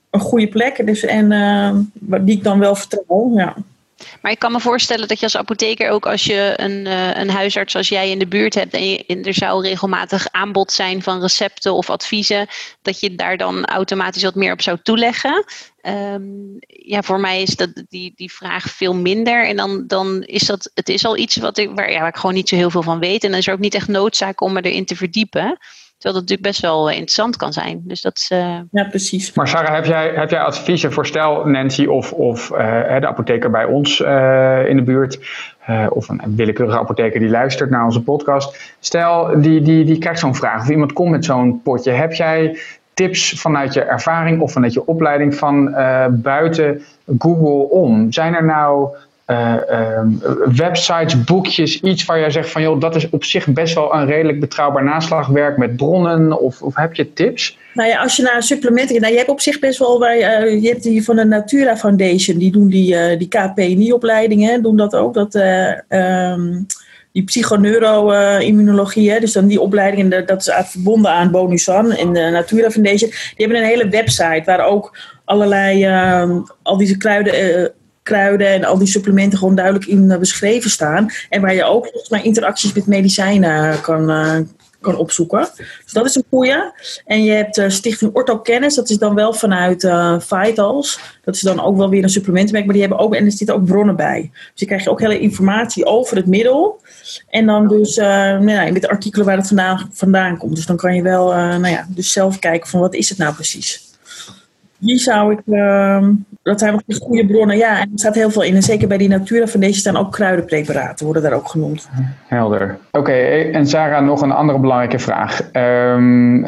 [0.10, 0.86] een goede plek.
[0.86, 1.76] Dus, en uh,
[2.22, 3.32] die ik dan wel vertrouw.
[3.36, 3.56] Ja.
[4.22, 7.30] Maar ik kan me voorstellen dat je als apotheker ook als je een, uh, een
[7.30, 11.22] huisarts als jij in de buurt hebt en, je, er zou regelmatig aanbod zijn van
[11.22, 12.48] recepten of adviezen,
[12.82, 15.46] dat je daar dan automatisch wat meer op zou toeleggen.
[15.82, 19.48] Um, ja, voor mij is dat die, die vraag veel minder.
[19.48, 22.16] En dan, dan is dat, het is al iets wat ik, waar, ja, waar ik
[22.16, 23.24] gewoon niet zo heel veel van weet.
[23.24, 25.58] En dan is er ook niet echt noodzaak om me erin te verdiepen.
[26.04, 27.82] Terwijl dat natuurlijk best wel eh, interessant kan zijn.
[27.84, 28.60] Dus dat is, uh...
[28.72, 29.34] Ja, precies.
[29.34, 32.58] Maar Sarah, heb jij, heb jij adviezen voor stel Nancy of, of uh,
[33.00, 34.00] de apotheker bij ons
[34.70, 35.20] in de buurt...
[35.90, 38.76] of een willekeurige apotheker die luistert naar onze podcast.
[38.80, 41.92] Stel, die, die, die krijgt zo'n vraag of iemand komt met zo'n potje.
[41.92, 42.60] Heb jij
[42.94, 45.72] tips vanuit je ervaring of vanuit je opleiding van
[46.12, 46.82] buiten
[47.18, 48.12] Google om?
[48.12, 48.96] Zijn er nou
[49.28, 50.00] uh,
[50.56, 54.06] websites, boekjes, iets waar jij zegt van joh, dat is op zich best wel een
[54.06, 57.58] redelijk betrouwbaar naslagwerk met bronnen of, of heb je tips?
[57.74, 60.62] Nou ja, als je naar supplementen nou je hebt op zich best wel, bij, uh,
[60.62, 64.96] je hebt die van de Natura Foundation, die doen die, uh, die KPNI-opleidingen, doen dat
[64.96, 65.36] ook, dat,
[65.90, 66.66] um,
[67.12, 73.10] die psychoneuro-immunologie, dus dan die opleidingen, dat is verbonden aan Bonusan en de Natura Foundation,
[73.10, 78.78] die hebben een hele website waar ook allerlei, uh, al deze kruiden kruiden en al
[78.78, 81.10] die supplementen gewoon duidelijk in uh, beschreven staan.
[81.30, 84.38] En waar je ook volgens mij interacties met medicijnen kan, uh,
[84.82, 85.48] kan opzoeken.
[85.84, 86.72] Dus dat is een goeie.
[87.06, 89.88] En je hebt uh, Stichting Orthokennis, dat is dan wel vanuit
[90.20, 91.00] Vitals.
[91.24, 93.56] Dat is dan ook wel weer een supplementenmerk, maar die hebben ook, en er zitten
[93.56, 94.30] ook bronnen bij.
[94.32, 96.82] Dus je krijgt ook hele informatie over het middel.
[97.30, 100.56] En dan dus nou ja, met de artikelen waar het vandaan, vandaan komt.
[100.56, 103.34] Dus dan kan je wel nou ja, dus zelf kijken van wat is het nou
[103.34, 103.93] precies.
[104.84, 106.08] Die zou ik, uh,
[106.42, 107.58] dat zijn nog goede bronnen.
[107.58, 108.56] Ja, en er staat heel veel in.
[108.56, 111.90] En zeker bij die Natura deze staan ook kruidenpreparaten, worden daar ook genoemd.
[112.28, 112.78] Helder.
[112.92, 115.50] Oké, en Sarah, nog een andere belangrijke vraag.
[115.54, 116.46] Um,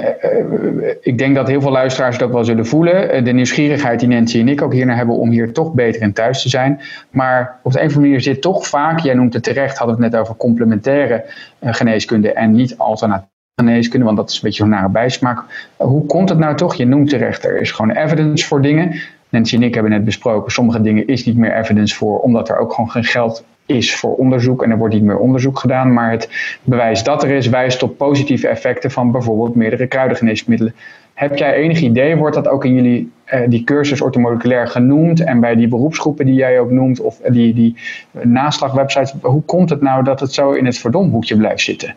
[1.01, 3.11] ik denk dat heel veel luisteraars ook wel zullen voelen.
[3.11, 6.13] Eh, de nieuwsgierigheid die Nancy en ik ook hiernaar hebben om hier toch beter in
[6.13, 6.81] thuis te zijn.
[7.09, 9.97] Maar op de een of andere manier zit toch vaak, jij noemt het terecht, hadden
[9.97, 11.25] we het net over complementaire
[11.59, 15.43] uh, geneeskunde en niet alternatief geneeskunde, want dat is een beetje zo'n nare bijsmaak.
[15.77, 16.75] Hoe komt het nou toch?
[16.75, 18.95] Je noemt terecht, er is gewoon evidence voor dingen.
[19.29, 22.57] Nancy en ik hebben net besproken, sommige dingen is niet meer evidence voor, omdat er
[22.57, 25.93] ook gewoon geen geld is voor onderzoek en er wordt niet meer onderzoek gedaan.
[25.93, 30.75] Maar het bewijs dat er is, wijst op positieve effecten van bijvoorbeeld meerdere kruidengeneesmiddelen.
[31.13, 35.39] Heb jij enig idee, wordt dat ook in jullie uh, die cursus ortomoleculair genoemd en
[35.39, 37.75] bij die beroepsgroepen die jij ook noemt of die, die
[38.11, 41.95] naslagwebsites, hoe komt het nou dat het zo in het verdomhoekje blijft zitten?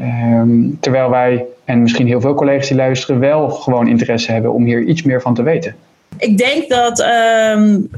[0.00, 4.64] Um, terwijl wij, en misschien heel veel collega's die luisteren, wel gewoon interesse hebben om
[4.64, 5.76] hier iets meer van te weten.
[6.18, 7.90] Ik denk dat um,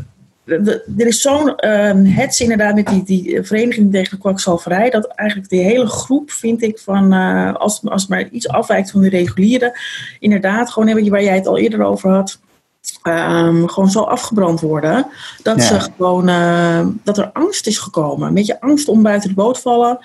[0.99, 5.51] er is zo'n um, hets inderdaad met die, die vereniging tegen de kwakzalverij, dat eigenlijk
[5.51, 9.09] die hele groep vind ik van, uh, als, als het maar iets afwijkt van de
[9.09, 9.79] reguliere,
[10.19, 12.39] inderdaad gewoon hebben waar jij het al eerder over had,
[13.03, 15.07] Um, gewoon zo afgebrand worden.
[15.43, 15.63] Dat, ja.
[15.63, 18.29] ze gewoon, uh, dat er angst is gekomen.
[18.29, 19.99] Een beetje angst om buiten de boot vallen.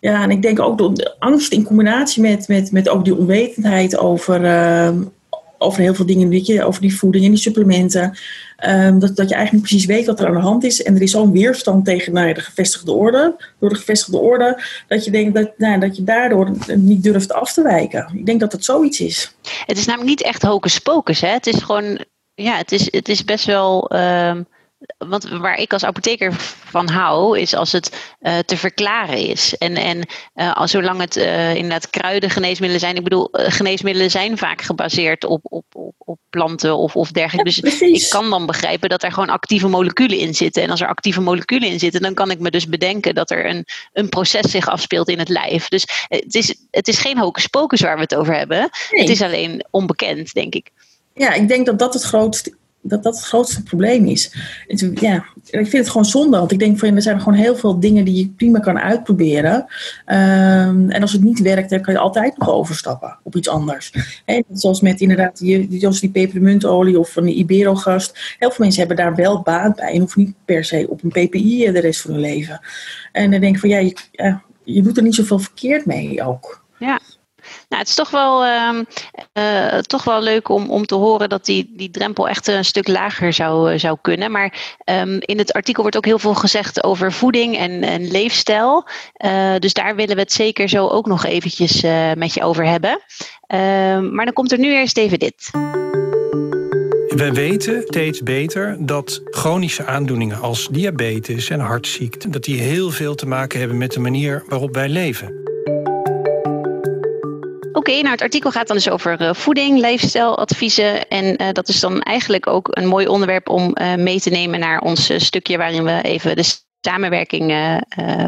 [0.00, 3.98] Ja, en ik denk ook de angst in combinatie met, met, met ook die onwetendheid
[3.98, 4.90] over, uh,
[5.58, 8.18] over heel veel dingen, weet je, over die voeding en die supplementen.
[8.66, 10.82] Um, dat, dat je eigenlijk niet precies weet wat er aan de hand is.
[10.82, 15.04] En er is zo'n weerstand tegen nou, de gevestigde orde, door de gevestigde orde, dat
[15.04, 18.10] je denkt dat, nou, dat je daardoor niet durft af te wijken.
[18.14, 19.34] Ik denk dat dat zoiets is.
[19.66, 21.28] Het is namelijk niet echt hocus pocus, hè?
[21.28, 23.90] Het is gewoon, ja, het is, het is best wel.
[23.94, 24.46] Um
[24.98, 26.32] want waar ik als apotheker
[26.64, 29.56] van hou, is als het uh, te verklaren is.
[29.56, 32.96] En, en uh, als, zolang het uh, inderdaad kruidengeneesmiddelen zijn.
[32.96, 37.50] Ik bedoel, geneesmiddelen zijn vaak gebaseerd op, op, op, op planten of, of dergelijke.
[37.50, 40.62] Ja, dus ik kan dan begrijpen dat er gewoon actieve moleculen in zitten.
[40.62, 43.46] En als er actieve moleculen in zitten, dan kan ik me dus bedenken dat er
[43.46, 45.68] een, een proces zich afspeelt in het lijf.
[45.68, 48.58] Dus het is, het is geen hocus pocus waar we het over hebben.
[48.58, 49.00] Nee.
[49.00, 50.70] Het is alleen onbekend, denk ik.
[51.14, 54.34] Ja, ik denk dat dat het grootste dat dat het grootste probleem is.
[54.94, 57.80] ja, ik vind het gewoon zonde, want ik denk van er zijn gewoon heel veel
[57.80, 59.54] dingen die je prima kan uitproberen.
[60.06, 63.92] Um, en als het niet werkt, dan kan je altijd nog overstappen op iets anders.
[64.52, 68.36] Zoals met inderdaad die, die pepermuntolie of van die Iberogast.
[68.38, 71.28] Heel veel mensen hebben daar wel baat bij en hoeven niet per se op een
[71.28, 72.60] PPI de rest van hun leven.
[73.12, 76.22] En dan denk ik van ja, je, ja, je doet er niet zoveel verkeerd mee
[76.22, 76.64] ook.
[76.78, 77.00] Ja,
[77.68, 78.80] nou, het is toch wel, uh,
[79.38, 82.88] uh, toch wel leuk om, om te horen dat die, die drempel echt een stuk
[82.88, 84.30] lager zou, uh, zou kunnen.
[84.30, 88.88] Maar um, in het artikel wordt ook heel veel gezegd over voeding en, en leefstijl.
[89.24, 91.82] Uh, dus daar willen we het zeker zo ook nog eventjes
[92.16, 93.00] met je over hebben.
[93.46, 95.50] Ehm, maar dan komt er nu eerst even dit.
[97.08, 102.28] We weten steeds beter dat chronische aandoeningen als diabetes en hartziekte...
[102.28, 105.57] dat die heel veel te maken hebben met de manier waarop wij leven.
[107.78, 111.08] Oké, nou het artikel gaat dan dus over uh, voeding, leefstijladviezen.
[111.08, 114.60] En uh, dat is dan eigenlijk ook een mooi onderwerp om uh, mee te nemen
[114.60, 117.46] naar ons stukje waarin we even de samenwerking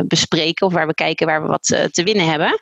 [0.07, 0.67] bespreken.
[0.67, 2.59] Of waar we kijken waar we wat te winnen hebben.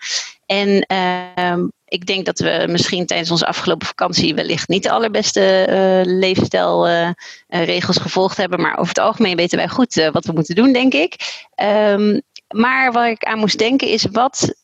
[0.47, 5.67] En ehm, ik denk dat we misschien tijdens onze afgelopen vakantie wellicht niet de allerbeste
[5.71, 8.61] uh, leefstijlregels gevolgd hebben.
[8.61, 11.15] Maar over het algemeen weten wij goed wat we moeten doen, denk ik.
[11.63, 12.21] Um,
[12.55, 14.55] maar waar ik aan moest denken is, wat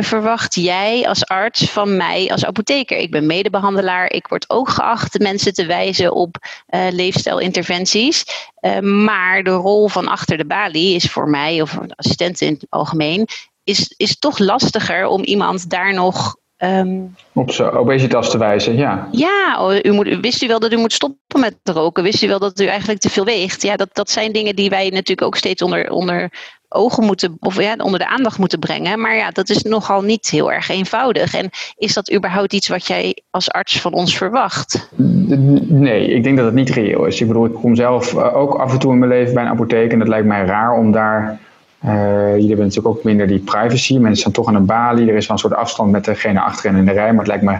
[0.00, 2.98] verwacht jij als arts van mij als apotheker?
[2.98, 4.12] Ik ben medebehandelaar.
[4.12, 6.36] Ik word ook geacht mensen te wijzen op
[6.90, 8.24] leefstijlinterventies.
[8.80, 13.28] maar de rol van achter de balie is voor mij, of assistent in het algemeen,
[13.64, 19.08] is, is toch lastiger om iemand daar nog Um, op zijn obesitas te wijzen, ja.
[19.10, 22.02] Ja, oh, u moet, wist u wel dat u moet stoppen met roken?
[22.02, 23.62] Wist u wel dat u eigenlijk te veel weegt?
[23.62, 26.32] Ja, dat, dat zijn dingen die wij natuurlijk ook steeds onder, onder
[26.76, 29.00] ogen moeten, of ja, onder de aandacht moeten brengen.
[29.00, 31.34] Maar ja, dat is nogal niet heel erg eenvoudig.
[31.34, 34.88] En is dat überhaupt iets wat jij als arts van ons verwacht?
[35.68, 37.20] Nee, ik denk dat het niet reëel is.
[37.20, 39.50] Ik bedoel, ik kom zelf eh, ook af en toe in mijn leven bij een
[39.50, 41.38] apotheek en het lijkt mij raar om daar
[41.84, 43.98] uh, jullie hebben natuurlijk ook minder die privacy.
[43.98, 45.10] Mensen staan toch aan een balie.
[45.10, 47.10] Er is wel een soort afstand met degene achterin in de rij.
[47.10, 47.58] Maar het lijkt me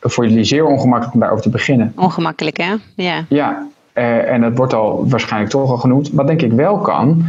[0.00, 1.92] voor jullie zeer ongemakkelijk om daarover te beginnen.
[1.96, 2.74] Ongemakkelijk, hè?
[2.96, 3.24] Ja.
[3.28, 6.10] Ja, uh, en dat wordt al waarschijnlijk toch al genoemd.
[6.10, 7.24] Wat denk ik wel kan,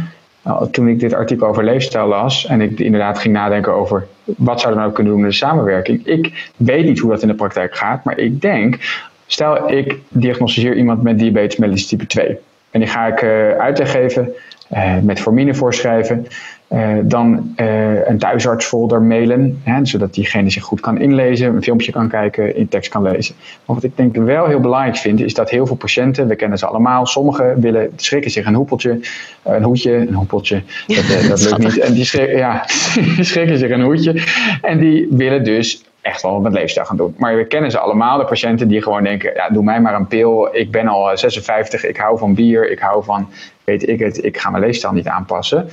[0.48, 4.60] nou, toen ik dit artikel over leefstijl las en ik inderdaad ging nadenken over wat
[4.60, 6.06] zouden we nou kunnen doen in de samenwerking.
[6.06, 8.78] Ik weet niet hoe dat in de praktijk gaat, maar ik denk,
[9.26, 12.36] stel ik diagnosticeer iemand met diabetes mellitus type 2.
[12.70, 14.32] En die ga ik uh, uitleg geven
[14.72, 16.26] uh, metformine voorschrijven.
[16.72, 21.92] Uh, dan uh, een thuisartsfolder mailen, hè, zodat diegene zich goed kan inlezen, een filmpje
[21.92, 23.34] kan kijken, in tekst kan lezen.
[23.38, 26.58] Maar wat ik denk wel heel belangrijk vind, is dat heel veel patiënten, we kennen
[26.58, 29.00] ze allemaal, sommigen willen, schrikken zich een hoepeltje,
[29.42, 31.78] een hoedje, een hoepeltje, dat, dat lukt niet.
[31.78, 32.64] En die, schrik, ja,
[33.16, 34.22] die schrikken zich een hoedje
[34.62, 37.14] en die willen dus echt wel met leefstijl gaan doen.
[37.18, 40.06] Maar we kennen ze allemaal, de patiënten die gewoon denken, ja, doe mij maar een
[40.06, 43.28] pil, ik ben al 56, ik hou van bier, ik hou van
[43.68, 45.68] weet ik het, ik ga mijn leefstijl niet aanpassen.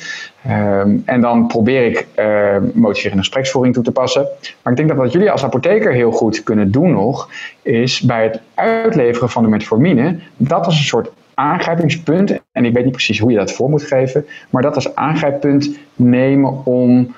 [0.47, 4.27] Um, en dan probeer ik uh, motiverende gespreksvoering toe te passen.
[4.61, 7.29] Maar ik denk dat wat jullie als apotheker heel goed kunnen doen nog,
[7.61, 12.83] is bij het uitleveren van de metformine, dat als een soort aangrijpingspunt, en ik weet
[12.83, 17.15] niet precies hoe je dat voor moet geven, maar dat als aangrijppunt nemen om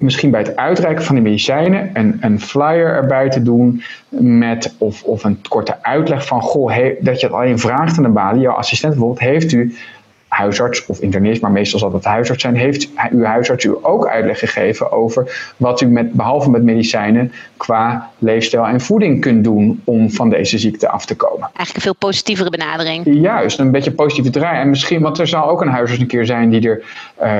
[0.00, 5.02] misschien bij het uitreiken van die medicijnen een, een flyer erbij te doen met of,
[5.02, 8.54] of een korte uitleg van goh, dat je het alleen vraagt aan de balie, jouw
[8.54, 9.74] assistent bijvoorbeeld, heeft u
[10.28, 14.08] huisarts of internist, maar meestal zal dat de huisarts zijn, heeft uw huisarts u ook
[14.08, 19.82] uitleg gegeven over wat u met, behalve met medicijnen qua leefstijl en voeding kunt doen
[19.84, 21.40] om van deze ziekte af te komen.
[21.40, 23.22] Eigenlijk een veel positievere benadering.
[23.22, 24.60] Juist, een beetje positieve draai.
[24.60, 26.82] En misschien, want er zal ook een huisarts een keer zijn die er
[27.22, 27.38] uh,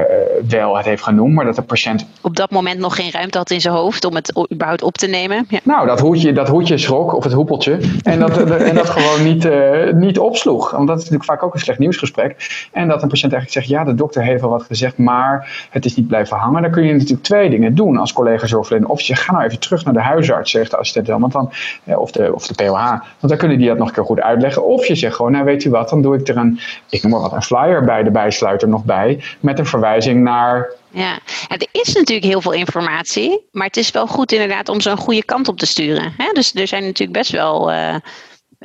[0.49, 2.07] wel het heeft genoemd, maar dat de patiënt...
[2.21, 5.07] Op dat moment nog geen ruimte had in zijn hoofd om het überhaupt op te
[5.07, 5.47] nemen.
[5.49, 5.59] Ja.
[5.63, 9.45] Nou, dat hoedje, dat hoedje schrok, of het hoepeltje, en dat, en dat gewoon niet,
[9.45, 10.71] uh, niet opsloeg.
[10.71, 12.69] Want dat is natuurlijk vaak ook een slecht nieuwsgesprek.
[12.73, 15.85] En dat een patiënt eigenlijk zegt, ja, de dokter heeft wel wat gezegd, maar het
[15.85, 16.63] is niet blijven hangen.
[16.63, 18.91] Dan kun je natuurlijk twee dingen doen als collega zorgverlener.
[18.91, 21.33] Of je zegt, ga nou even terug naar de huisarts, zegt de assistent wel, want
[21.33, 21.53] dan,
[21.85, 22.89] of, de, of de POH.
[22.91, 24.65] Want dan kunnen die dat nog een keer goed uitleggen.
[24.65, 27.13] Of je zegt gewoon, nou weet u wat, dan doe ik er een, ik noem
[27.13, 31.19] maar wat, een flyer bij de bijsluiter nog bij, met een verwijzing naar ja,
[31.49, 35.25] er is natuurlijk heel veel informatie, maar het is wel goed inderdaad om zo'n goede
[35.25, 36.13] kant op te sturen.
[36.33, 37.95] Dus er zijn natuurlijk best wel uh,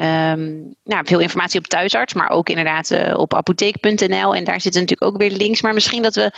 [0.01, 4.35] Um, nou, veel informatie op thuisarts, maar ook inderdaad uh, op apotheek.nl.
[4.35, 5.61] En daar zitten natuurlijk ook weer links.
[5.61, 6.31] Maar misschien dat we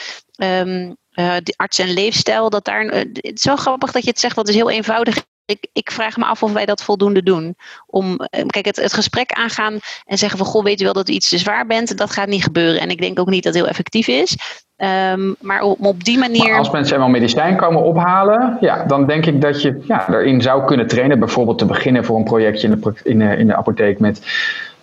[0.44, 2.84] um, uh, de arts en leefstijl, dat daar.
[2.84, 5.26] Uh, het is wel grappig dat je het zegt, want het is heel eenvoudig.
[5.48, 7.56] Ik, ik, vraag me af of wij dat voldoende doen.
[7.86, 11.14] Om, kijk, het, het, gesprek aangaan en zeggen van, goh, weet u wel dat u
[11.14, 11.98] iets te zwaar bent?
[11.98, 12.82] Dat gaat niet gebeuren.
[12.82, 14.38] En ik denk ook niet dat het heel effectief is.
[14.78, 16.50] Um, maar om op die manier.
[16.50, 20.42] Maar als mensen eenmaal medicijn komen ophalen, ja, dan denk ik dat je ja, erin
[20.42, 21.20] zou kunnen trainen.
[21.20, 24.22] Bijvoorbeeld te beginnen voor een projectje in de, in de, in de apotheek met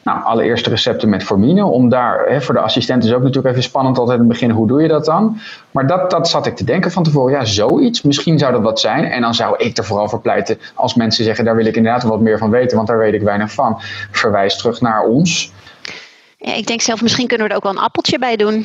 [0.05, 1.65] nou, allereerst recepten met formine.
[1.65, 4.51] Om daar, hè, voor de assistent is ook natuurlijk even spannend altijd in het begin,
[4.51, 5.39] hoe doe je dat dan?
[5.71, 8.81] Maar dat, dat zat ik te denken van tevoren, ja, zoiets, misschien zou dat wat
[8.81, 9.05] zijn.
[9.05, 12.03] En dan zou ik er vooral voor pleiten, als mensen zeggen, daar wil ik inderdaad
[12.03, 13.81] wat meer van weten, want daar weet ik weinig van.
[14.11, 15.53] Verwijs terug naar ons.
[16.39, 18.65] Ja, ik denk zelf, misschien kunnen we er ook wel een appeltje bij doen.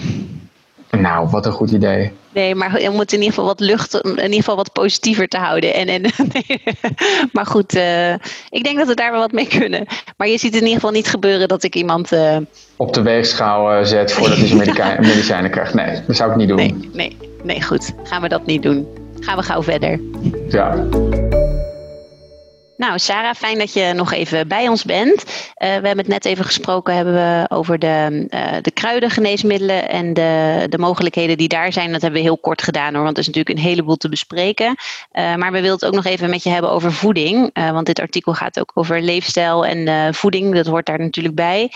[0.91, 2.11] Nou, wat een goed idee.
[2.33, 5.37] Nee, maar om het in ieder geval wat lucht, in ieder geval wat positiever te
[5.37, 5.73] houden.
[5.73, 6.63] En, en, nee.
[7.33, 8.13] Maar goed, uh,
[8.49, 9.85] ik denk dat we daar wel wat mee kunnen.
[10.17, 12.13] Maar je ziet in ieder geval niet gebeuren dat ik iemand.
[12.13, 12.37] Uh...
[12.75, 15.73] Op de weegschaal uh, zet voordat hij zijn medicijnen krijgt.
[15.73, 16.57] Nee, dat zou ik niet doen.
[16.57, 17.93] Nee, nee, nee, goed.
[18.03, 18.87] Gaan we dat niet doen.
[19.19, 19.99] Gaan we gauw verder.
[20.49, 20.87] Ja.
[22.79, 25.23] Nou, Sarah, fijn dat je nog even bij ons bent.
[25.55, 28.25] we hebben het net even gesproken hebben we over de,
[28.61, 31.91] de kruidengeneesmiddelen en de, de mogelijkheden die daar zijn.
[31.91, 34.75] Dat hebben we heel kort gedaan hoor, want er is natuurlijk een heleboel te bespreken.
[35.11, 37.49] maar we willen het ook nog even met je hebben over voeding.
[37.53, 40.55] want dit artikel gaat ook over leefstijl en voeding.
[40.55, 41.69] Dat hoort daar natuurlijk bij.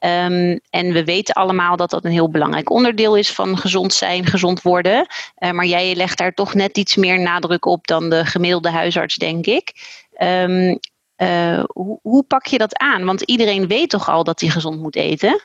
[0.00, 4.26] Ehm, en we weten allemaal dat dat een heel belangrijk onderdeel is van gezond zijn,
[4.26, 5.06] gezond worden.
[5.38, 9.16] Uh, maar jij legt daar toch net iets meer nadruk op dan de gemiddelde huisarts,
[9.16, 9.72] denk ik.
[10.22, 10.78] Um,
[11.22, 11.64] uh,
[12.02, 13.04] hoe, pak je dat aan?
[13.04, 15.40] Want iedereen weet toch al dat hij gezond moet eten?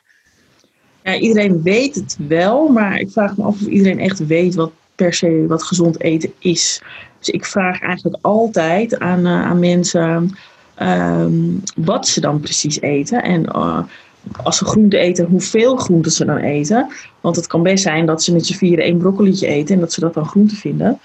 [1.03, 4.71] Ja, iedereen weet het wel, maar ik vraag me af of iedereen echt weet wat
[4.95, 6.81] per se wat gezond eten is.
[7.19, 10.35] Dus ik vraag eigenlijk altijd aan, uh, aan mensen
[10.79, 13.23] um, wat ze dan precies eten.
[13.23, 13.47] En
[14.43, 16.87] als ze groente eten, hoeveel groenten ze dan eten.
[17.21, 19.93] Want het kan best zijn dat ze met z'n vieren één broccolietje eten en dat
[19.93, 20.99] ze dat dan groente vinden.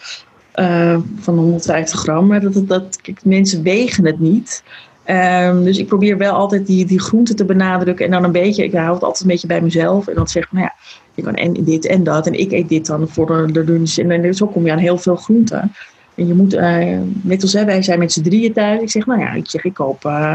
[0.54, 2.26] Uh, van 150 gram.
[2.26, 4.62] Maar dat, dat, mensen wegen het niet.
[5.06, 8.04] Um, dus ik probeer wel altijd die, die groenten te benadrukken.
[8.04, 10.08] En dan een beetje, ik hou het altijd een beetje bij mezelf.
[10.08, 10.74] En dan zeg ik, nou ja,
[11.14, 12.26] je kan en dit en dat.
[12.26, 13.96] En ik eet dit dan voor de, lunch.
[13.96, 15.72] En, zo kom je aan heel veel groenten.
[16.14, 18.80] En je moet, uh, net als wij zijn met z'n drieën thuis.
[18.80, 20.34] Ik zeg, nou ja, ik zeg, ik koop uh,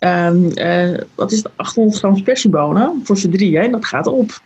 [0.00, 0.52] Um,
[1.14, 1.50] wat is het?
[1.56, 3.62] 800 gram spersiebonen voor z'n drieën.
[3.62, 4.40] En dat gaat op.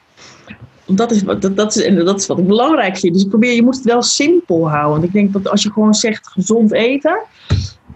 [0.87, 3.15] Dat is, wat, dat, dat, is, dat is wat ik belangrijk vind.
[3.15, 4.93] Dus probeer, je moet het wel simpel houden.
[4.93, 7.19] Want ik denk dat als je gewoon zegt gezond eten.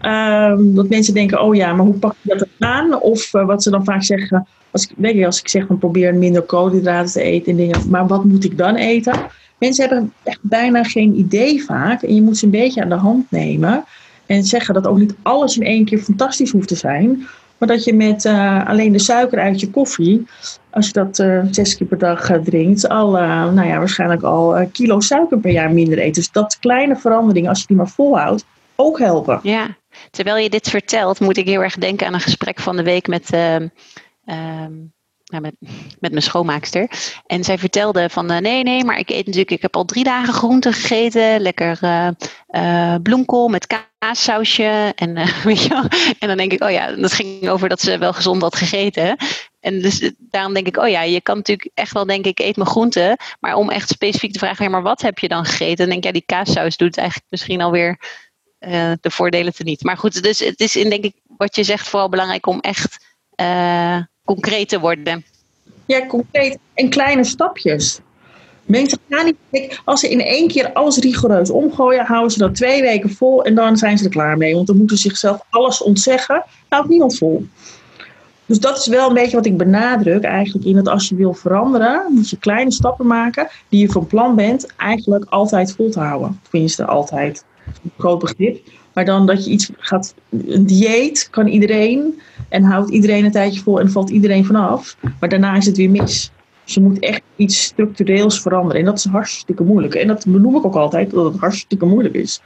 [0.01, 3.01] Um, dat mensen denken, oh ja, maar hoe pak je dat aan?
[3.01, 5.77] Of uh, wat ze dan vaak zeggen, als ik, weet je, als ik zeg van
[5.77, 9.13] probeer minder koolhydraten te eten en dingen, maar wat moet ik dan eten?
[9.59, 12.95] Mensen hebben echt bijna geen idee vaak en je moet ze een beetje aan de
[12.95, 13.83] hand nemen
[14.25, 17.27] en zeggen dat ook niet alles in één keer fantastisch hoeft te zijn.
[17.57, 20.27] Maar dat je met uh, alleen de suiker uit je koffie,
[20.69, 23.11] als je dat uh, zes keer per dag uh, drinkt, al,
[23.51, 26.15] nou ja, waarschijnlijk al kilo suiker per jaar minder eet.
[26.15, 28.45] Dus dat kleine veranderingen, als je die maar volhoudt,
[28.75, 29.39] ook helpen.
[29.43, 29.77] Ja,
[30.11, 33.07] terwijl je dit vertelt, moet ik heel erg denken aan een gesprek van de week
[33.07, 33.29] met.
[33.33, 34.95] Um,
[35.27, 35.55] met,
[35.99, 36.89] met mijn schoonmaakster.
[37.25, 40.03] En zij vertelde van uh, nee, nee, maar ik eet natuurlijk, ik heb al drie
[40.03, 41.41] dagen groenten gegeten.
[41.41, 44.91] Lekker uh, bloemkool met kaassausje.
[44.95, 45.13] En,
[45.43, 45.87] weet je,
[46.19, 49.17] en dan denk ik, oh ja, dat ging over dat ze wel gezond had gegeten.
[49.59, 52.55] En dus daarom denk ik, oh ja, je kan natuurlijk echt wel denken, ik eet
[52.55, 53.17] mijn groenten.
[53.39, 55.77] Maar om echt specifiek te vragen, ja, maar wat heb je dan gegeten?
[55.77, 57.99] Dan denk ik, die kaassaus doet eigenlijk misschien alweer
[59.01, 59.83] de voordelen te niet.
[59.83, 63.15] Maar goed, dus het is in, denk ik, wat je zegt, vooral belangrijk om echt
[64.27, 65.25] concreet te worden.
[65.85, 66.57] Ja, concreet.
[66.73, 67.99] En kleine stapjes.
[68.65, 69.79] Mensen gaan niet.
[69.85, 73.55] Als ze in één keer alles rigoureus omgooien, houden ze dat twee weken vol en
[73.55, 74.55] dan zijn ze er klaar mee.
[74.55, 76.43] Want dan moeten ze zichzelf alles ontzeggen.
[76.67, 77.45] Houdt niemand vol.
[78.45, 81.33] Dus dat is wel een beetje wat ik benadruk eigenlijk in dat als je wil
[81.33, 85.99] veranderen, moet je kleine stappen maken die je van plan bent eigenlijk altijd vol te
[85.99, 86.39] houden.
[86.49, 87.43] Tenminste, altijd.
[87.65, 88.59] Een groot begrip.
[88.93, 93.61] Maar dan dat je iets gaat, een dieet kan iedereen en houdt iedereen een tijdje
[93.61, 94.97] vol en valt iedereen vanaf.
[95.19, 96.31] Maar daarna is het weer mis.
[96.63, 98.79] Dus je moet echt iets structureels veranderen.
[98.79, 99.95] En dat is hartstikke moeilijk.
[99.95, 102.41] En dat benoem ik ook altijd, dat het hartstikke moeilijk is.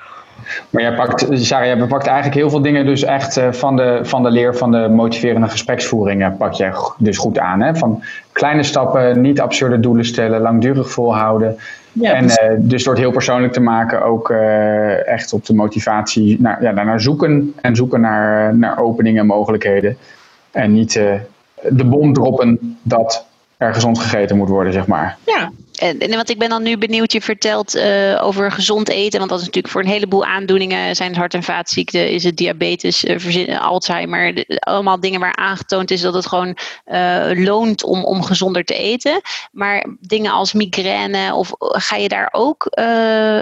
[0.70, 4.00] Maar jij pakt, Sarah, jij pakt eigenlijk heel veel dingen dus echt eh, van de,
[4.04, 7.62] van de leer van de motiverende gespreksvoeringen pak jij dus goed aan.
[7.62, 7.76] Hè?
[7.76, 11.58] Van kleine stappen, niet absurde doelen stellen, langdurig volhouden.
[11.92, 15.54] Ja, en uh, dus door het heel persoonlijk te maken, ook uh, echt op de
[15.54, 19.98] motivatie naar, ja, naar zoeken en zoeken naar, naar openingen en mogelijkheden.
[20.52, 21.14] En niet uh,
[21.70, 23.26] de bom droppen dat
[23.58, 25.18] er gezond gegeten moet worden, zeg maar.
[25.26, 25.52] Ja,
[25.82, 29.40] en, want ik ben dan nu benieuwd, je vertelt uh, over gezond eten, want dat
[29.40, 33.62] is natuurlijk voor een heleboel aandoeningen, zijn het hart- en vaatziekten, is het diabetes, uh,
[33.62, 38.74] Alzheimer, allemaal dingen waar aangetoond is dat het gewoon uh, loont om, om gezonder te
[38.74, 39.22] eten.
[39.52, 42.68] Maar dingen als migraine, of ga je daar ook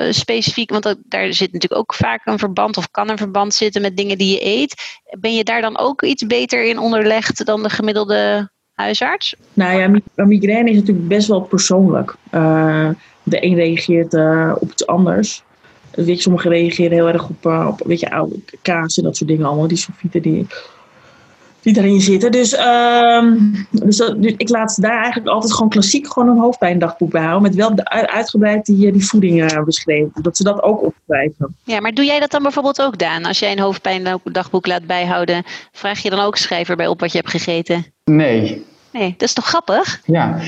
[0.09, 3.97] specifiek, want daar zit natuurlijk ook vaak een verband of kan een verband zitten met
[3.97, 4.99] dingen die je eet.
[5.19, 8.49] Ben je daar dan ook iets beter in onderlegd dan de gemiddelde
[8.79, 9.35] huisarts?
[9.53, 12.15] Nou ja, migraine is natuurlijk best wel persoonlijk.
[12.31, 12.89] Uh,
[13.23, 15.43] de een reageert uh, op iets anders.
[15.91, 19.17] Weet je, sommigen reageren heel erg op, uh, op weet je, oude kaas en dat
[19.17, 19.67] soort dingen allemaal.
[19.67, 20.47] Die sulfieten die,
[21.73, 22.31] die daarin zitten.
[22.31, 23.33] Dus, uh,
[23.71, 27.41] dus, dat, dus, ik laat daar eigenlijk altijd gewoon klassiek gewoon een hoofdpijndagboek bij houden.
[27.41, 30.11] Met wel de, uitgebreid die, die voeding beschreven.
[30.21, 31.55] Dat ze dat ook opschrijven.
[31.63, 33.25] Ja, maar doe jij dat dan bijvoorbeeld ook, Daan?
[33.25, 37.17] Als jij een hoofdpijndagboek laat bijhouden, vraag je dan ook schrijver bij op wat je
[37.17, 37.85] hebt gegeten?
[38.03, 38.65] Nee.
[38.91, 40.01] Nee, dat is toch grappig?
[40.05, 40.39] Ja.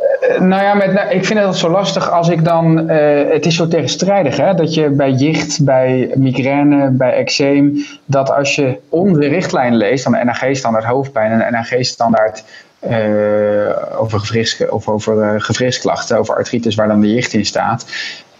[0.00, 2.90] Uh, nou ja, met, nou, ik vind het zo lastig als ik dan.
[2.90, 4.54] Uh, het is zo tegenstrijdig, hè?
[4.54, 7.84] Dat je bij jicht, bij migraine, bij eczeem.
[8.04, 12.44] dat als je onze richtlijn leest, dan de NAG-standaard hoofdpijn en de NAG-standaard.
[12.88, 17.86] Uh, over, gewrichts, of over gewrichtsklachten, over artritis, waar dan de jicht in staat.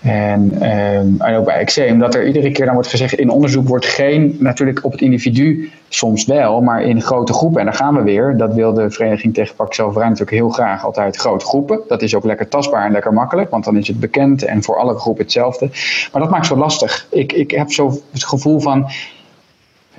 [0.05, 3.69] En, ehm, en ook bij eczeem, dat er iedere keer dan wordt gezegd, in onderzoek
[3.69, 7.95] wordt geen, natuurlijk op het individu soms wel, maar in grote groepen, en daar gaan
[7.95, 11.81] we weer, dat wil de Vereniging tegen Pakzelverijn natuurlijk heel graag altijd grote groepen.
[11.89, 14.79] Dat is ook lekker tastbaar en lekker makkelijk, want dan is het bekend en voor
[14.79, 15.69] alle groepen hetzelfde.
[16.13, 17.07] Maar dat maakt zo lastig.
[17.11, 18.87] Ik, ik heb zo het gevoel van,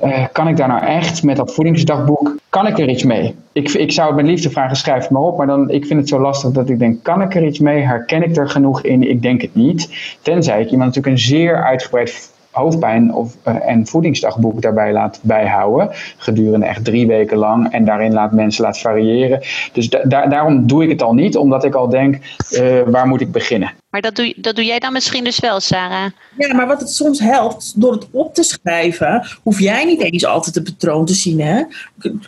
[0.03, 3.35] uh, kan ik daar nou echt met dat voedingsdagboek, kan ik er iets mee?
[3.51, 5.99] Ik, ik zou het met liefde vragen, schrijf het maar op, maar dan, ik vind
[5.99, 7.81] het zo lastig dat ik denk, kan ik er iets mee?
[7.81, 9.09] Herken ik er genoeg in?
[9.09, 9.89] Ik denk het niet.
[10.21, 15.89] Tenzij ik iemand natuurlijk een zeer uitgebreid hoofdpijn of, uh, en voedingsdagboek daarbij laat bijhouden.
[16.17, 17.71] Gedurende echt drie weken lang.
[17.71, 19.39] En daarin laat mensen laten variëren.
[19.73, 22.19] Dus da daarom doe ik het al niet, omdat ik al denk,
[22.51, 23.71] uh, waar moet ik beginnen?
[23.95, 26.11] Maar dat doe, dat doe jij dan misschien dus wel, Sarah?
[26.37, 30.25] Ja, maar wat het soms helpt, door het op te schrijven, hoef jij niet eens
[30.25, 31.41] altijd het patroon te zien.
[31.41, 31.63] Hè?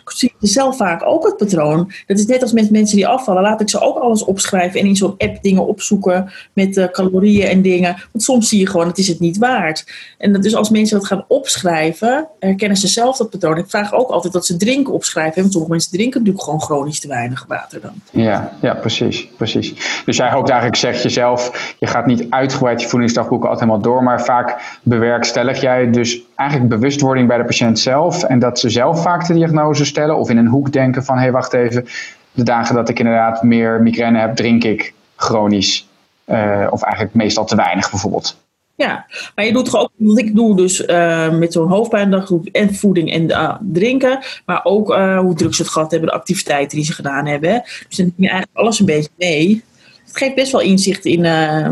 [0.04, 1.92] zie je zelf vaak ook het patroon.
[2.06, 3.42] Dat is net als met mensen die afvallen.
[3.42, 7.46] Laat ik ze ook alles opschrijven en in zo'n app dingen opzoeken met uh, calorieën
[7.46, 7.96] en dingen.
[8.12, 9.84] Want soms zie je gewoon, het is het niet waard.
[10.18, 13.58] En dus als mensen dat gaan opschrijven, herkennen ze zelf dat patroon.
[13.58, 15.40] Ik vraag ook altijd dat ze drinken opschrijven.
[15.40, 18.02] Want sommige mensen drinken natuurlijk gewoon chronisch te weinig water dan.
[18.10, 19.74] Ja, ja precies, precies.
[20.04, 24.02] Dus jij ook eigenlijk zegt jezelf je gaat niet uitgebreid je voedingsdagboeken altijd helemaal door,
[24.02, 29.02] maar vaak bewerkstellig jij dus eigenlijk bewustwording bij de patiënt zelf en dat ze zelf
[29.02, 31.86] vaak de diagnose stellen of in een hoek denken van hé hey, wacht even,
[32.32, 35.86] de dagen dat ik inderdaad meer migraine heb, drink ik chronisch.
[36.26, 38.36] Uh, of eigenlijk meestal te weinig bijvoorbeeld.
[38.74, 42.74] Ja, maar je doet toch ook, wat ik doe dus uh, met zo'n hoofdpijndag en
[42.74, 46.86] voeding en uh, drinken, maar ook hoe druk ze het gehad hebben, de activiteiten die
[46.86, 47.62] ze gedaan hebben.
[47.88, 49.64] Dus dan neem je eigenlijk alles een beetje mee
[50.08, 51.24] het geeft best wel inzicht in.
[51.24, 51.68] Uh,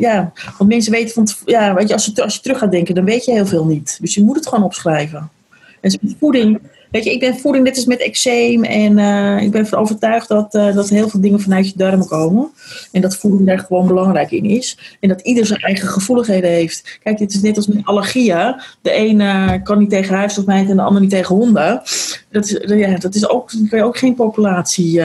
[0.00, 1.28] ja, want mensen weten van.
[1.44, 3.64] Ja, weet je, als je, als je terug gaat denken, dan weet je heel veel
[3.64, 3.98] niet.
[4.00, 5.30] Dus je moet het gewoon opschrijven.
[5.80, 6.60] En voeding
[6.90, 10.28] Weet je, ik ben voeding net als met eczeem en uh, ik ben ervan overtuigd
[10.28, 12.50] dat, uh, dat heel veel dingen vanuit je darmen komen.
[12.92, 14.96] En dat voeding daar gewoon belangrijk in is.
[15.00, 16.98] En dat ieder zijn eigen gevoeligheden heeft.
[17.02, 18.60] Kijk, dit is net als met allergieën.
[18.82, 21.82] De een uh, kan niet tegen huisstofmijt en de ander niet tegen honden.
[22.30, 25.00] Dat is, ja, dat is ook, je ook geen populatie.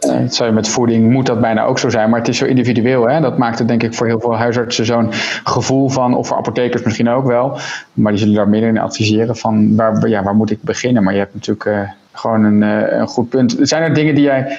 [0.00, 2.44] dat zou je met voeding moet dat bijna ook zo zijn, maar het is zo
[2.44, 3.08] individueel.
[3.08, 3.20] Hè?
[3.20, 5.08] Dat maakt het denk ik voor heel veel huisartsen zo'n
[5.44, 7.58] gevoel van, of voor apothekers misschien ook wel.
[7.92, 11.02] Maar die zullen daar meer in adviseren van waar, ja, waar moet ik beginnen.
[11.10, 13.56] Maar je hebt natuurlijk uh, gewoon een, uh, een goed punt.
[13.60, 14.58] Zijn er dingen die jij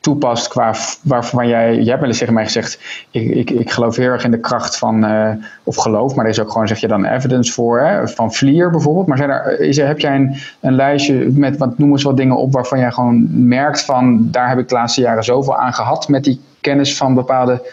[0.00, 2.78] toepast qua waarvan jij, jij hebt wel eens tegen mij gezegd,
[3.10, 5.30] ik, ik, ik geloof heel erg in de kracht van, uh,
[5.62, 8.70] of geloof, maar er is ook gewoon, zeg je dan, evidence voor, hè, van Vlier
[8.70, 9.06] bijvoorbeeld.
[9.06, 12.16] Maar zijn er, is er, heb jij een, een lijstje met, wat, noem eens wat
[12.16, 15.74] dingen op waarvan jij gewoon merkt van, daar heb ik de laatste jaren zoveel aan
[15.74, 17.70] gehad met die kennis van bepaalde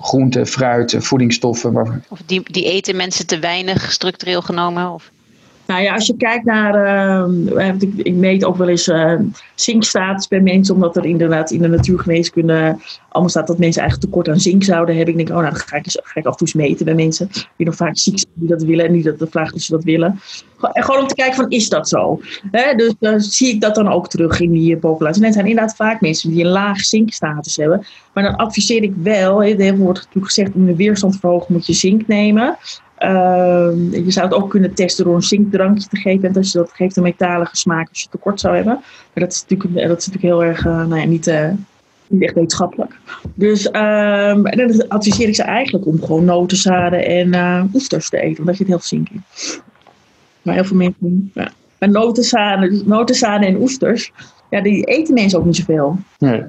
[0.00, 2.04] groenten, fruit, voedingsstoffen.
[2.08, 4.90] Of die, die eten mensen te weinig structureel genomen?
[4.90, 5.10] Of?
[5.68, 6.74] Nou ja, als je kijkt naar,
[7.56, 9.14] uh, ik, ik, meet ook wel eens uh,
[9.54, 12.76] zinkstatus bij mensen, omdat er inderdaad in de natuurgeneeskunde
[13.08, 15.18] allemaal staat dat mensen eigenlijk tekort aan zink zouden hebben.
[15.18, 16.94] Ik denk, oh nou, dan ga ik, ga ik af en toe eens meten bij
[16.94, 19.60] mensen die nog vaak ziek zijn, die dat willen en die dat de vraag of
[19.60, 20.20] ze dat willen.
[20.72, 22.20] En gewoon om te kijken van, is dat zo?
[22.76, 25.20] Dus dan zie ik dat dan ook terug in die populatie.
[25.20, 27.86] En het zijn inderdaad vaak mensen die een laag zinkstatus hebben.
[28.12, 31.66] Maar dan adviseer ik wel, er wordt natuurlijk gezegd om de weerstand te verhogen moet
[31.66, 32.56] je zink nemen.
[33.00, 36.28] Uh, je zou het ook kunnen testen door een zinkdrankje te geven.
[36.28, 38.72] En als je dat geeft, een metalige smaak als je tekort zou hebben.
[39.14, 41.48] Maar dat is natuurlijk, dat is natuurlijk heel erg, uh, nou ja, niet, uh,
[42.06, 42.98] niet echt wetenschappelijk.
[43.34, 48.38] Dus um, dan adviseer ik ze eigenlijk om gewoon notenzaden en oesters te eten.
[48.38, 49.22] Omdat je het heel zink in.
[50.42, 51.50] Maar heel veel mensen, ja.
[51.78, 54.12] Maar notenzaden, notenzaden en oesters,
[54.50, 55.98] ja, die eten mensen ook niet zoveel.
[56.18, 56.42] Nee.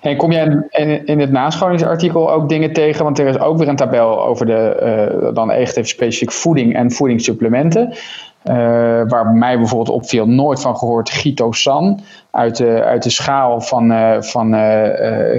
[0.00, 3.04] En kom jij in, in het nascholingsartikel ook dingen tegen?
[3.04, 4.76] Want er is ook weer een tabel over de,
[5.22, 7.94] uh, dan echt even specifiek voeding en voedingssupplementen.
[8.44, 8.54] Uh,
[9.06, 12.00] waar mij bijvoorbeeld opviel, nooit van gehoord, Gitosan.
[12.30, 14.50] Uit de, uit de schaal van, uh, van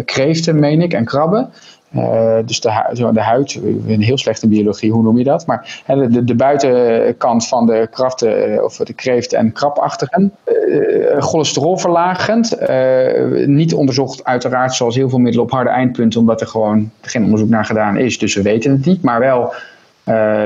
[0.05, 1.49] kreeften, meen ik, en krabben.
[1.95, 5.45] Uh, dus de, de huid, een heel slechte biologie, hoe noem je dat?
[5.45, 12.61] Maar de, de, buitenkant van de kraften, of de kreeft en krabachtigen, uh, cholesterolverlagend.
[12.69, 17.23] Uh, niet onderzocht, uiteraard, zoals heel veel middelen op harde eindpunten, omdat er gewoon geen
[17.23, 18.17] onderzoek naar gedaan is.
[18.17, 19.01] Dus we weten het niet.
[19.01, 19.53] Maar wel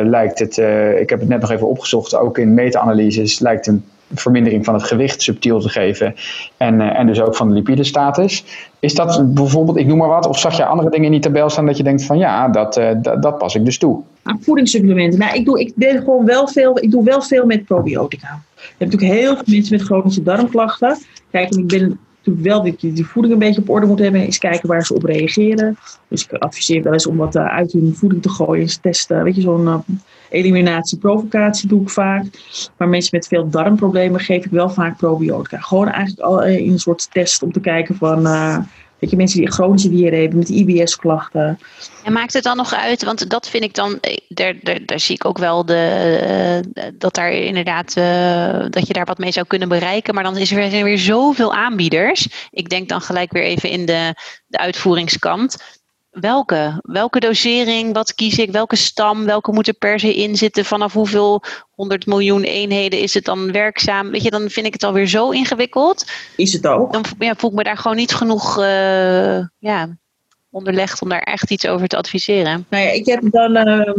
[0.04, 0.58] lijkt het,
[1.00, 3.84] ik heb het net nog even opgezocht, ook in meta-analyses, lijkt een
[4.14, 6.16] vermindering van het gewicht subtiel te geven.
[6.57, 8.45] En, en dus ook van de lipidestatus.
[8.80, 11.49] Is dat bijvoorbeeld, ik noem maar wat, of zag je andere dingen in die tabel
[11.49, 14.01] staan dat je denkt van ja, dat, uh, dat, dat, pas ik dus toe?
[14.39, 15.20] voedingssupplementen.
[15.20, 18.41] Nou, ik doe, ik ben gewoon wel veel, ik doe wel veel met probiotica.
[18.55, 20.97] Je hebt natuurlijk heel veel mensen met chronische darmklachten.
[21.32, 21.99] Kijk, ik ben
[22.36, 24.22] wel dat je die voeding een beetje op orde moet hebben.
[24.22, 25.78] Eens kijken waar ze op reageren.
[26.08, 28.62] Dus ik adviseer wel eens om wat eh, uit hun voeding te gooien.
[28.62, 29.78] Eens testen, weet je, zo'n uh,
[30.30, 32.26] eliminatie, provocatie doe ik vaak.
[32.78, 35.58] Maar mensen met veel darmproblemen geef ik wel vaak probiotica.
[35.58, 38.28] Gewoon eigenlijk al in een soort test om te kijken van
[39.00, 41.60] Weet je, mensen die chronische diarree hebben met IBS-klachten.
[42.04, 44.54] En maakt het dan nog uit, want dat vind ik dan, eh, daar,
[44.86, 49.18] daar, zie ik ook wel de, eh, dat daar inderdaad, uh, dat je daar wat
[49.18, 50.14] mee zou kunnen bereiken.
[50.14, 52.28] Maar dan is er weer zoveel aanbieders.
[52.52, 54.14] Ik denk dan gelijk weer even in de,
[54.47, 55.79] de uitvoeringskant
[56.12, 56.80] welke?
[56.82, 57.93] Welke dosering?
[57.93, 58.51] Wat kies ik?
[58.51, 59.26] Welke stam?
[59.26, 60.66] Welke moet er per se in zitten?
[60.66, 64.12] Vanaf hoeveel 100 miljoen eenheden is het dan werkzaam?
[64.12, 66.05] Weet je, dan vind ik het alweer zo ingewikkeld.
[66.36, 66.93] Is het ook?
[66.93, 69.97] Dan ja, voel ik me daar gewoon niet genoeg uh, ja,
[70.49, 72.66] onderlegd om daar echt iets over te adviseren.
[72.70, 73.68] Nou ja, ik heb dan.
[73.68, 73.93] Uh,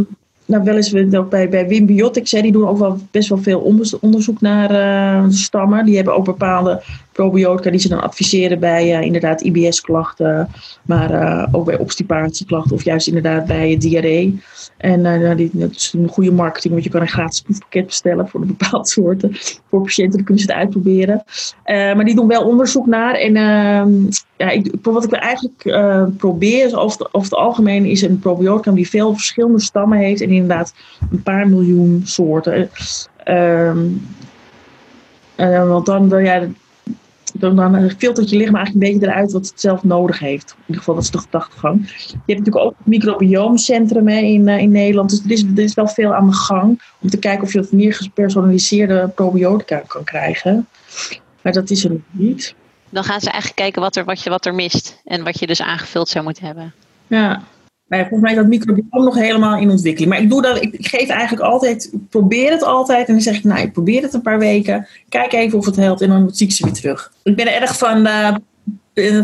[0.51, 3.39] nou, wel eens ook bij, bij Wim Biotics, hè, die doen ook wel best wel
[3.39, 3.61] veel
[4.01, 5.85] onderzoek naar uh, stammen.
[5.85, 6.83] Die hebben ook bepaalde
[7.13, 10.49] probiotica die ze dan adviseren bij uh, inderdaad IBS-klachten,
[10.83, 14.41] maar uh, ook bij obstipatieklachten of juist inderdaad bij diarree.
[14.77, 18.29] En uh, die, dat is een goede marketing, want je kan een gratis proefpakket bestellen
[18.29, 19.31] voor een bepaalde soorten.
[19.69, 21.25] Voor patiënten, dan kunnen ze het uitproberen.
[21.65, 23.15] maar die doen wel onderzoek naar.
[23.15, 23.91] En ehm,
[24.41, 25.63] ja, ik, wat ik eigenlijk
[26.17, 30.21] probeer, is over, het algemeen, is een probiotica die veel verschillende stammen heeft.
[30.21, 30.75] En inderdaad
[31.11, 32.71] een paar miljoen soorten.
[33.25, 34.07] Um,
[35.37, 36.47] want dan, ja,
[37.35, 40.51] dan, dan filtert je lichaam eigenlijk een beetje eruit wat het zelf nodig heeft.
[40.51, 41.89] In ieder geval, dat is de gedachtegang.
[42.09, 45.11] Je hebt natuurlijk ook het microbioomcentrum in, uh, in Nederland.
[45.11, 47.61] Dus er is, er is wel veel aan de gang om te kijken of je
[47.61, 50.69] wat meer gepersonaliseerde probiotica kan krijgen.
[51.43, 52.55] Maar dat is er nog niet.
[52.91, 55.47] Dan gaan ze eigenlijk kijken wat er, wat je, wat er mist en wat je
[55.47, 56.73] dus aangevuld zou moeten hebben.
[57.07, 57.43] Ja,
[57.89, 60.13] volgens mij is dat microbiome nog helemaal in ontwikkeling.
[60.13, 63.07] Maar ik, doe dat, ik geef eigenlijk altijd, ik probeer het altijd.
[63.07, 64.87] En dan zeg ik, nou, ik probeer het een paar weken.
[65.09, 67.13] Kijk even of het helpt en dan zie ik ze weer terug.
[67.23, 68.35] Ik ben er erg van, uh,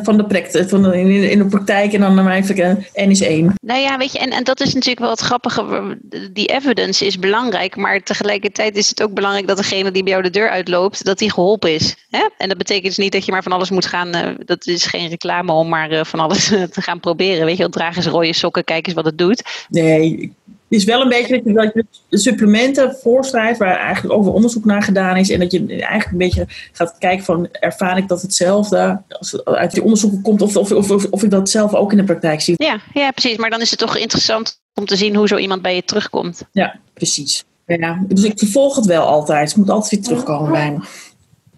[0.03, 3.55] van de, praktijk, van de, in, in, de praktijk en dan eigenlijk N is één.
[3.63, 5.99] Nou ja, weet je, en, en dat is natuurlijk wel het grappige.
[6.33, 10.25] Die evidence is belangrijk, maar tegelijkertijd is het ook belangrijk dat degene die bij jou
[10.25, 11.97] de deur uitloopt, dat die geholpen is.
[12.11, 12.29] Hè?
[12.39, 14.17] En dat betekent dus niet dat je maar van alles moet gaan.
[14.17, 17.45] Uh, dat is geen reclame om maar uh, van alles te gaan proberen.
[17.45, 19.67] Weet je, draag eens rode sokken, kijk eens wat het doet.
[19.69, 20.33] Nee,
[20.69, 25.17] het is wel een beetje dat je supplementen voorschrijft waar eigenlijk over onderzoek naar gedaan
[25.17, 25.31] is.
[25.31, 29.45] En dat je eigenlijk een beetje gaat kijken van ervaar ik dat hetzelfde als het
[29.45, 32.41] uit die onderzoeken komt of, of, of, of ik dat zelf ook in de praktijk
[32.41, 32.55] zie.
[32.59, 33.37] Ja, ja, precies.
[33.37, 36.43] Maar dan is het toch interessant om te zien hoe zo iemand bij je terugkomt.
[36.53, 37.45] Ja, precies.
[37.67, 39.49] Ja, dus ik vervolg het wel altijd.
[39.49, 40.79] Het moet altijd weer terugkomen bij me.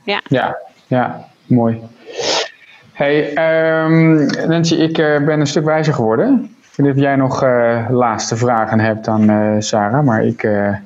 [0.05, 1.79] Ja, ja, ja mooi.
[2.93, 3.29] Hey,
[3.85, 6.57] um, Nancy, ik uh, ben een stuk wijzer geworden.
[6.79, 10.43] Weet niet of jij nog uh, laatste vragen hebt dan uh, Sarah, maar ik...
[10.43, 10.77] Uh...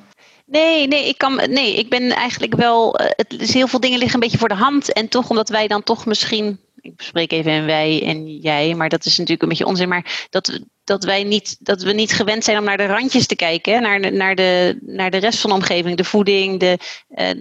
[0.47, 2.99] Nee, nee, ik kan, nee, ik ben eigenlijk wel.
[2.99, 4.93] Het is heel veel dingen liggen een beetje voor de hand.
[4.93, 6.61] En toch, omdat wij dan toch misschien.
[6.81, 9.89] Ik spreek even in wij en jij, maar dat is natuurlijk een beetje onzin.
[9.89, 13.37] Maar dat, dat wij niet, dat we niet gewend zijn om naar de randjes te
[13.37, 13.83] kijken.
[13.83, 16.61] Naar de, naar de, naar de rest van de omgeving, de voeding.
[16.61, 16.79] De,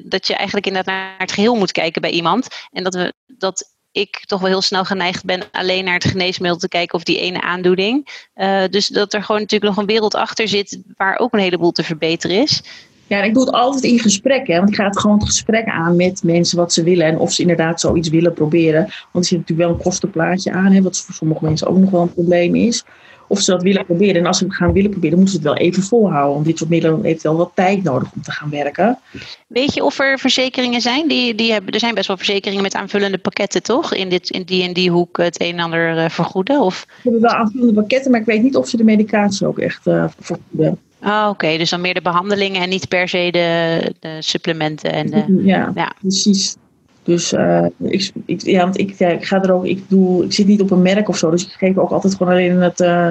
[0.06, 2.48] dat je eigenlijk inderdaad naar het geheel moet kijken bij iemand.
[2.72, 6.60] En dat we dat ik toch wel heel snel geneigd ben alleen naar het geneesmiddel
[6.60, 8.26] te kijken of die ene aandoening.
[8.36, 11.72] Uh, dus dat er gewoon natuurlijk nog een wereld achter zit waar ook een heleboel
[11.72, 12.64] te verbeteren is.
[13.08, 15.28] Ja, en ik doe het altijd in gesprek, hè, want ik ga het gewoon het
[15.28, 18.82] gesprek aan met mensen wat ze willen en of ze inderdaad zoiets willen proberen.
[18.82, 21.90] Want er zit natuurlijk wel een kostenplaatje aan, hè, wat voor sommige mensen ook nog
[21.90, 22.84] wel een probleem is
[23.32, 24.16] of ze dat willen proberen.
[24.16, 26.34] En als ze het gaan willen proberen, moeten ze het wel even volhouden.
[26.34, 29.00] Want dit soort middelen heeft wel wat tijd nodig om te gaan werken.
[29.48, 31.08] Weet je of er verzekeringen zijn?
[31.08, 33.94] Die, die hebben, er zijn best wel verzekeringen met aanvullende pakketten, toch?
[33.94, 36.62] In, dit, in die en die hoek het een en ander uh, vergoeden?
[36.62, 36.86] Of?
[36.88, 39.88] We hebben wel aanvullende pakketten, maar ik weet niet of ze de medicatie ook echt
[39.88, 40.80] uh, vergoeden.
[41.00, 41.58] Ah, oké.
[41.58, 44.92] Dus dan meer de behandelingen en niet per se de, de supplementen.
[44.92, 46.56] En de, ja, ja, precies.
[47.04, 50.34] Dus uh, ik, ik, ja, want ik, ja, ik ga er ook, ik doe, ik
[50.34, 52.80] zit niet op een merk of zo, dus ik geef ook altijd gewoon alleen het,
[52.80, 53.08] uh,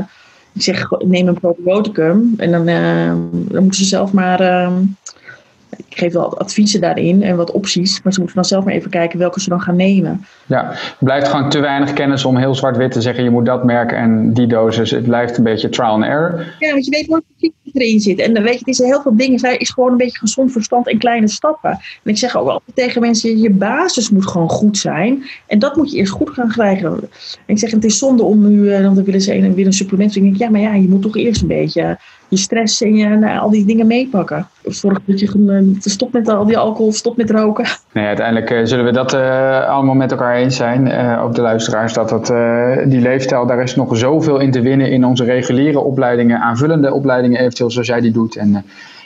[0.53, 4.71] ik zeg neem een probioticum en dan, uh, dan moeten ze zelf maar,
[5.77, 8.91] ik geef wel adviezen daarin en wat opties, maar ze moeten dan zelf maar even
[8.91, 10.25] kijken welke ze dan gaan nemen.
[10.47, 13.65] Ja, het blijft gewoon te weinig kennis om heel zwart-wit te zeggen je moet dat
[13.65, 14.91] merken en die dosis.
[14.91, 16.55] Het blijft een beetje trial and error.
[16.59, 18.19] Ja, want je weet nooit erin zit.
[18.19, 19.47] En dan weet je, het is heel veel dingen.
[19.47, 21.71] Het is gewoon een beetje gezond verstand en kleine stappen.
[21.71, 25.25] En ik zeg ook altijd tegen mensen, je basis moet gewoon goed zijn.
[25.47, 26.91] En dat moet je eerst goed gaan krijgen.
[26.91, 27.09] En
[27.47, 30.17] ik zeg, het is zonde om nu, uh, dan willen ze weer een supplement.
[30.17, 31.99] ik denk, ja, maar ja, je moet toch eerst een beetje
[32.31, 34.49] je stress en je, nou, al die dingen meepakken.
[34.65, 37.65] Zorg dat je uh, stopt met al die alcohol, stopt met roken.
[37.93, 40.93] Nee, uiteindelijk uh, zullen we dat uh, allemaal met elkaar eens zijn.
[41.19, 42.27] ook de luisteraars, dat, dat
[42.91, 47.41] die leefstijl, daar is nog zoveel in te winnen in onze reguliere opleidingen, aanvullende opleidingen
[47.41, 48.37] eventueel zoals jij die doet.
[48.37, 48.65] En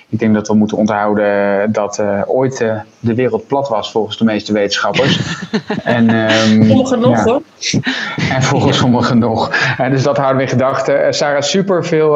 [0.09, 4.19] ik denk dat we moeten onthouden dat uh, ooit uh, de wereld plat was volgens
[4.19, 5.45] de meeste wetenschappers.
[5.85, 7.43] en, um, sommigen nog hoor.
[8.31, 9.51] En volgens sommigen nog.
[9.79, 11.07] En dus dat houden we in gedachten.
[11.07, 12.13] Uh, Sarah, super veel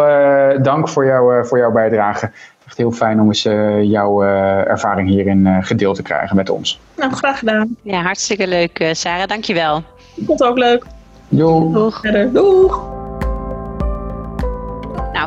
[0.62, 2.30] dank voor, jou, voor jouw bijdrage.
[2.66, 3.43] Echt heel fijn om eens
[3.82, 6.80] jouw ervaring hierin gedeeld te krijgen met ons.
[6.97, 7.76] Nou, graag gedaan.
[7.82, 9.76] Ja, hartstikke leuk Sarah, dankjewel.
[10.14, 10.84] Ik vond het ook leuk.
[11.28, 11.72] Jo.
[11.72, 12.01] Doeg.
[12.01, 12.32] Verder.
[12.32, 12.97] Doeg!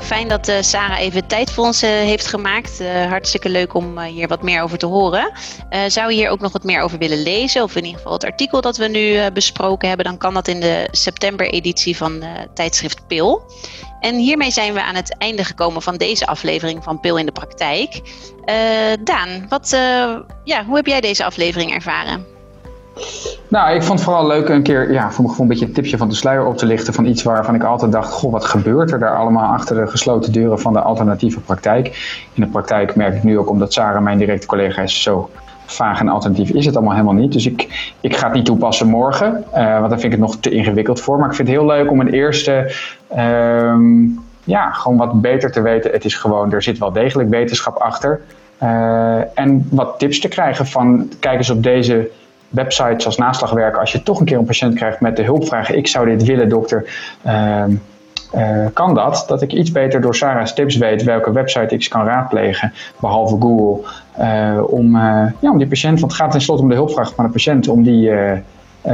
[0.01, 2.81] Nou, fijn dat uh, Sarah even tijd voor ons uh, heeft gemaakt.
[2.81, 5.31] Uh, hartstikke leuk om hier wat meer over te horen.
[5.87, 8.23] zou je hier ook nog wat meer over willen lezen, of in ieder geval het
[8.23, 12.23] artikel dat we nu besproken hebben, dan kan dat in de september-editie van
[12.53, 13.41] tijdschrift Pil.
[13.99, 17.31] En hiermee zijn we aan het einde gekomen van deze aflevering van Pil in de
[17.31, 18.01] Praktijk.
[19.03, 19.69] Daan, wat,
[20.43, 22.40] ja, hoe heb jij deze aflevering ervaren?
[23.47, 26.09] Nou, ik vond het vooral leuk een keer, ja, voor een beetje een tipje van
[26.09, 28.99] de sluier op te lichten van iets waarvan ik altijd dacht, goh, wat gebeurt er
[28.99, 31.85] daar allemaal achter de gesloten deuren van de alternatieve praktijk?
[32.33, 35.29] In de praktijk merk ik nu ook, omdat Sarah mijn directe collega is, zo
[35.65, 37.31] vaag en alternatief is het allemaal helemaal niet.
[37.31, 40.35] Dus ik, ik ga het niet toepassen morgen, uh, want daar vind ik het nog
[40.35, 41.19] te ingewikkeld voor.
[41.19, 42.73] Maar ik vind het heel leuk om een eerste,
[43.15, 43.73] uh,
[44.43, 45.91] ja, gewoon wat beter te weten.
[45.91, 48.21] Het is gewoon, er zit wel degelijk wetenschap achter.
[48.63, 52.09] Uh, en wat tips te krijgen van, kijk eens op deze
[52.51, 55.87] websites als naslagwerk, als je toch een keer een patiënt krijgt met de hulpvraag: Ik
[55.87, 56.89] zou dit willen, dokter.
[57.25, 57.63] Uh,
[58.35, 62.05] uh, kan dat, dat ik iets beter door Sarah's tips weet welke website ik kan
[62.05, 63.87] raadplegen, behalve Google,
[64.19, 67.31] uh, om, ja, om die patiënt, want het gaat tenslotte om de hulpvraag van de
[67.31, 68.11] patiënt, om die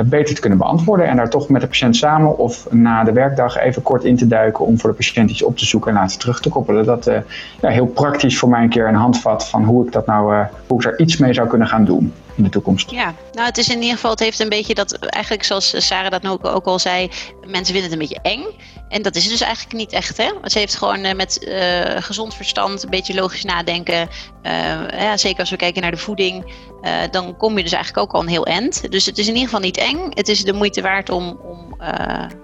[0.05, 3.57] beter te kunnen beantwoorden en daar toch met de patiënt samen of na de werkdag
[3.57, 6.17] even kort in te duiken om voor de patiënt iets op te zoeken en later
[6.17, 6.85] terug te koppelen.
[6.85, 7.11] Dat
[7.61, 10.77] ja, heel praktisch voor mij een keer een handvat van hoe ik dat nou, hoe
[10.77, 12.91] ik daar iets mee zou kunnen gaan doen in de toekomst.
[12.91, 16.11] Ja, nou het is in ieder geval, het heeft een beetje dat, eigenlijk zoals Sarah
[16.11, 17.09] dat ook, ook al zei,
[17.45, 18.45] mensen vinden het een beetje eng.
[18.89, 20.17] En dat is dus eigenlijk niet echt.
[20.17, 20.33] Hè?
[20.33, 24.09] Want ze heeft gewoon uh, met uh, gezond verstand, een beetje logisch nadenken.
[24.43, 26.53] Uh, ja, zeker als we kijken naar de voeding,
[27.11, 28.91] dan kom je dus eigenlijk ook al een heel end.
[28.91, 30.09] Dus het is in ieder geval niet eng.
[30.09, 31.75] Het is de moeite waard om, om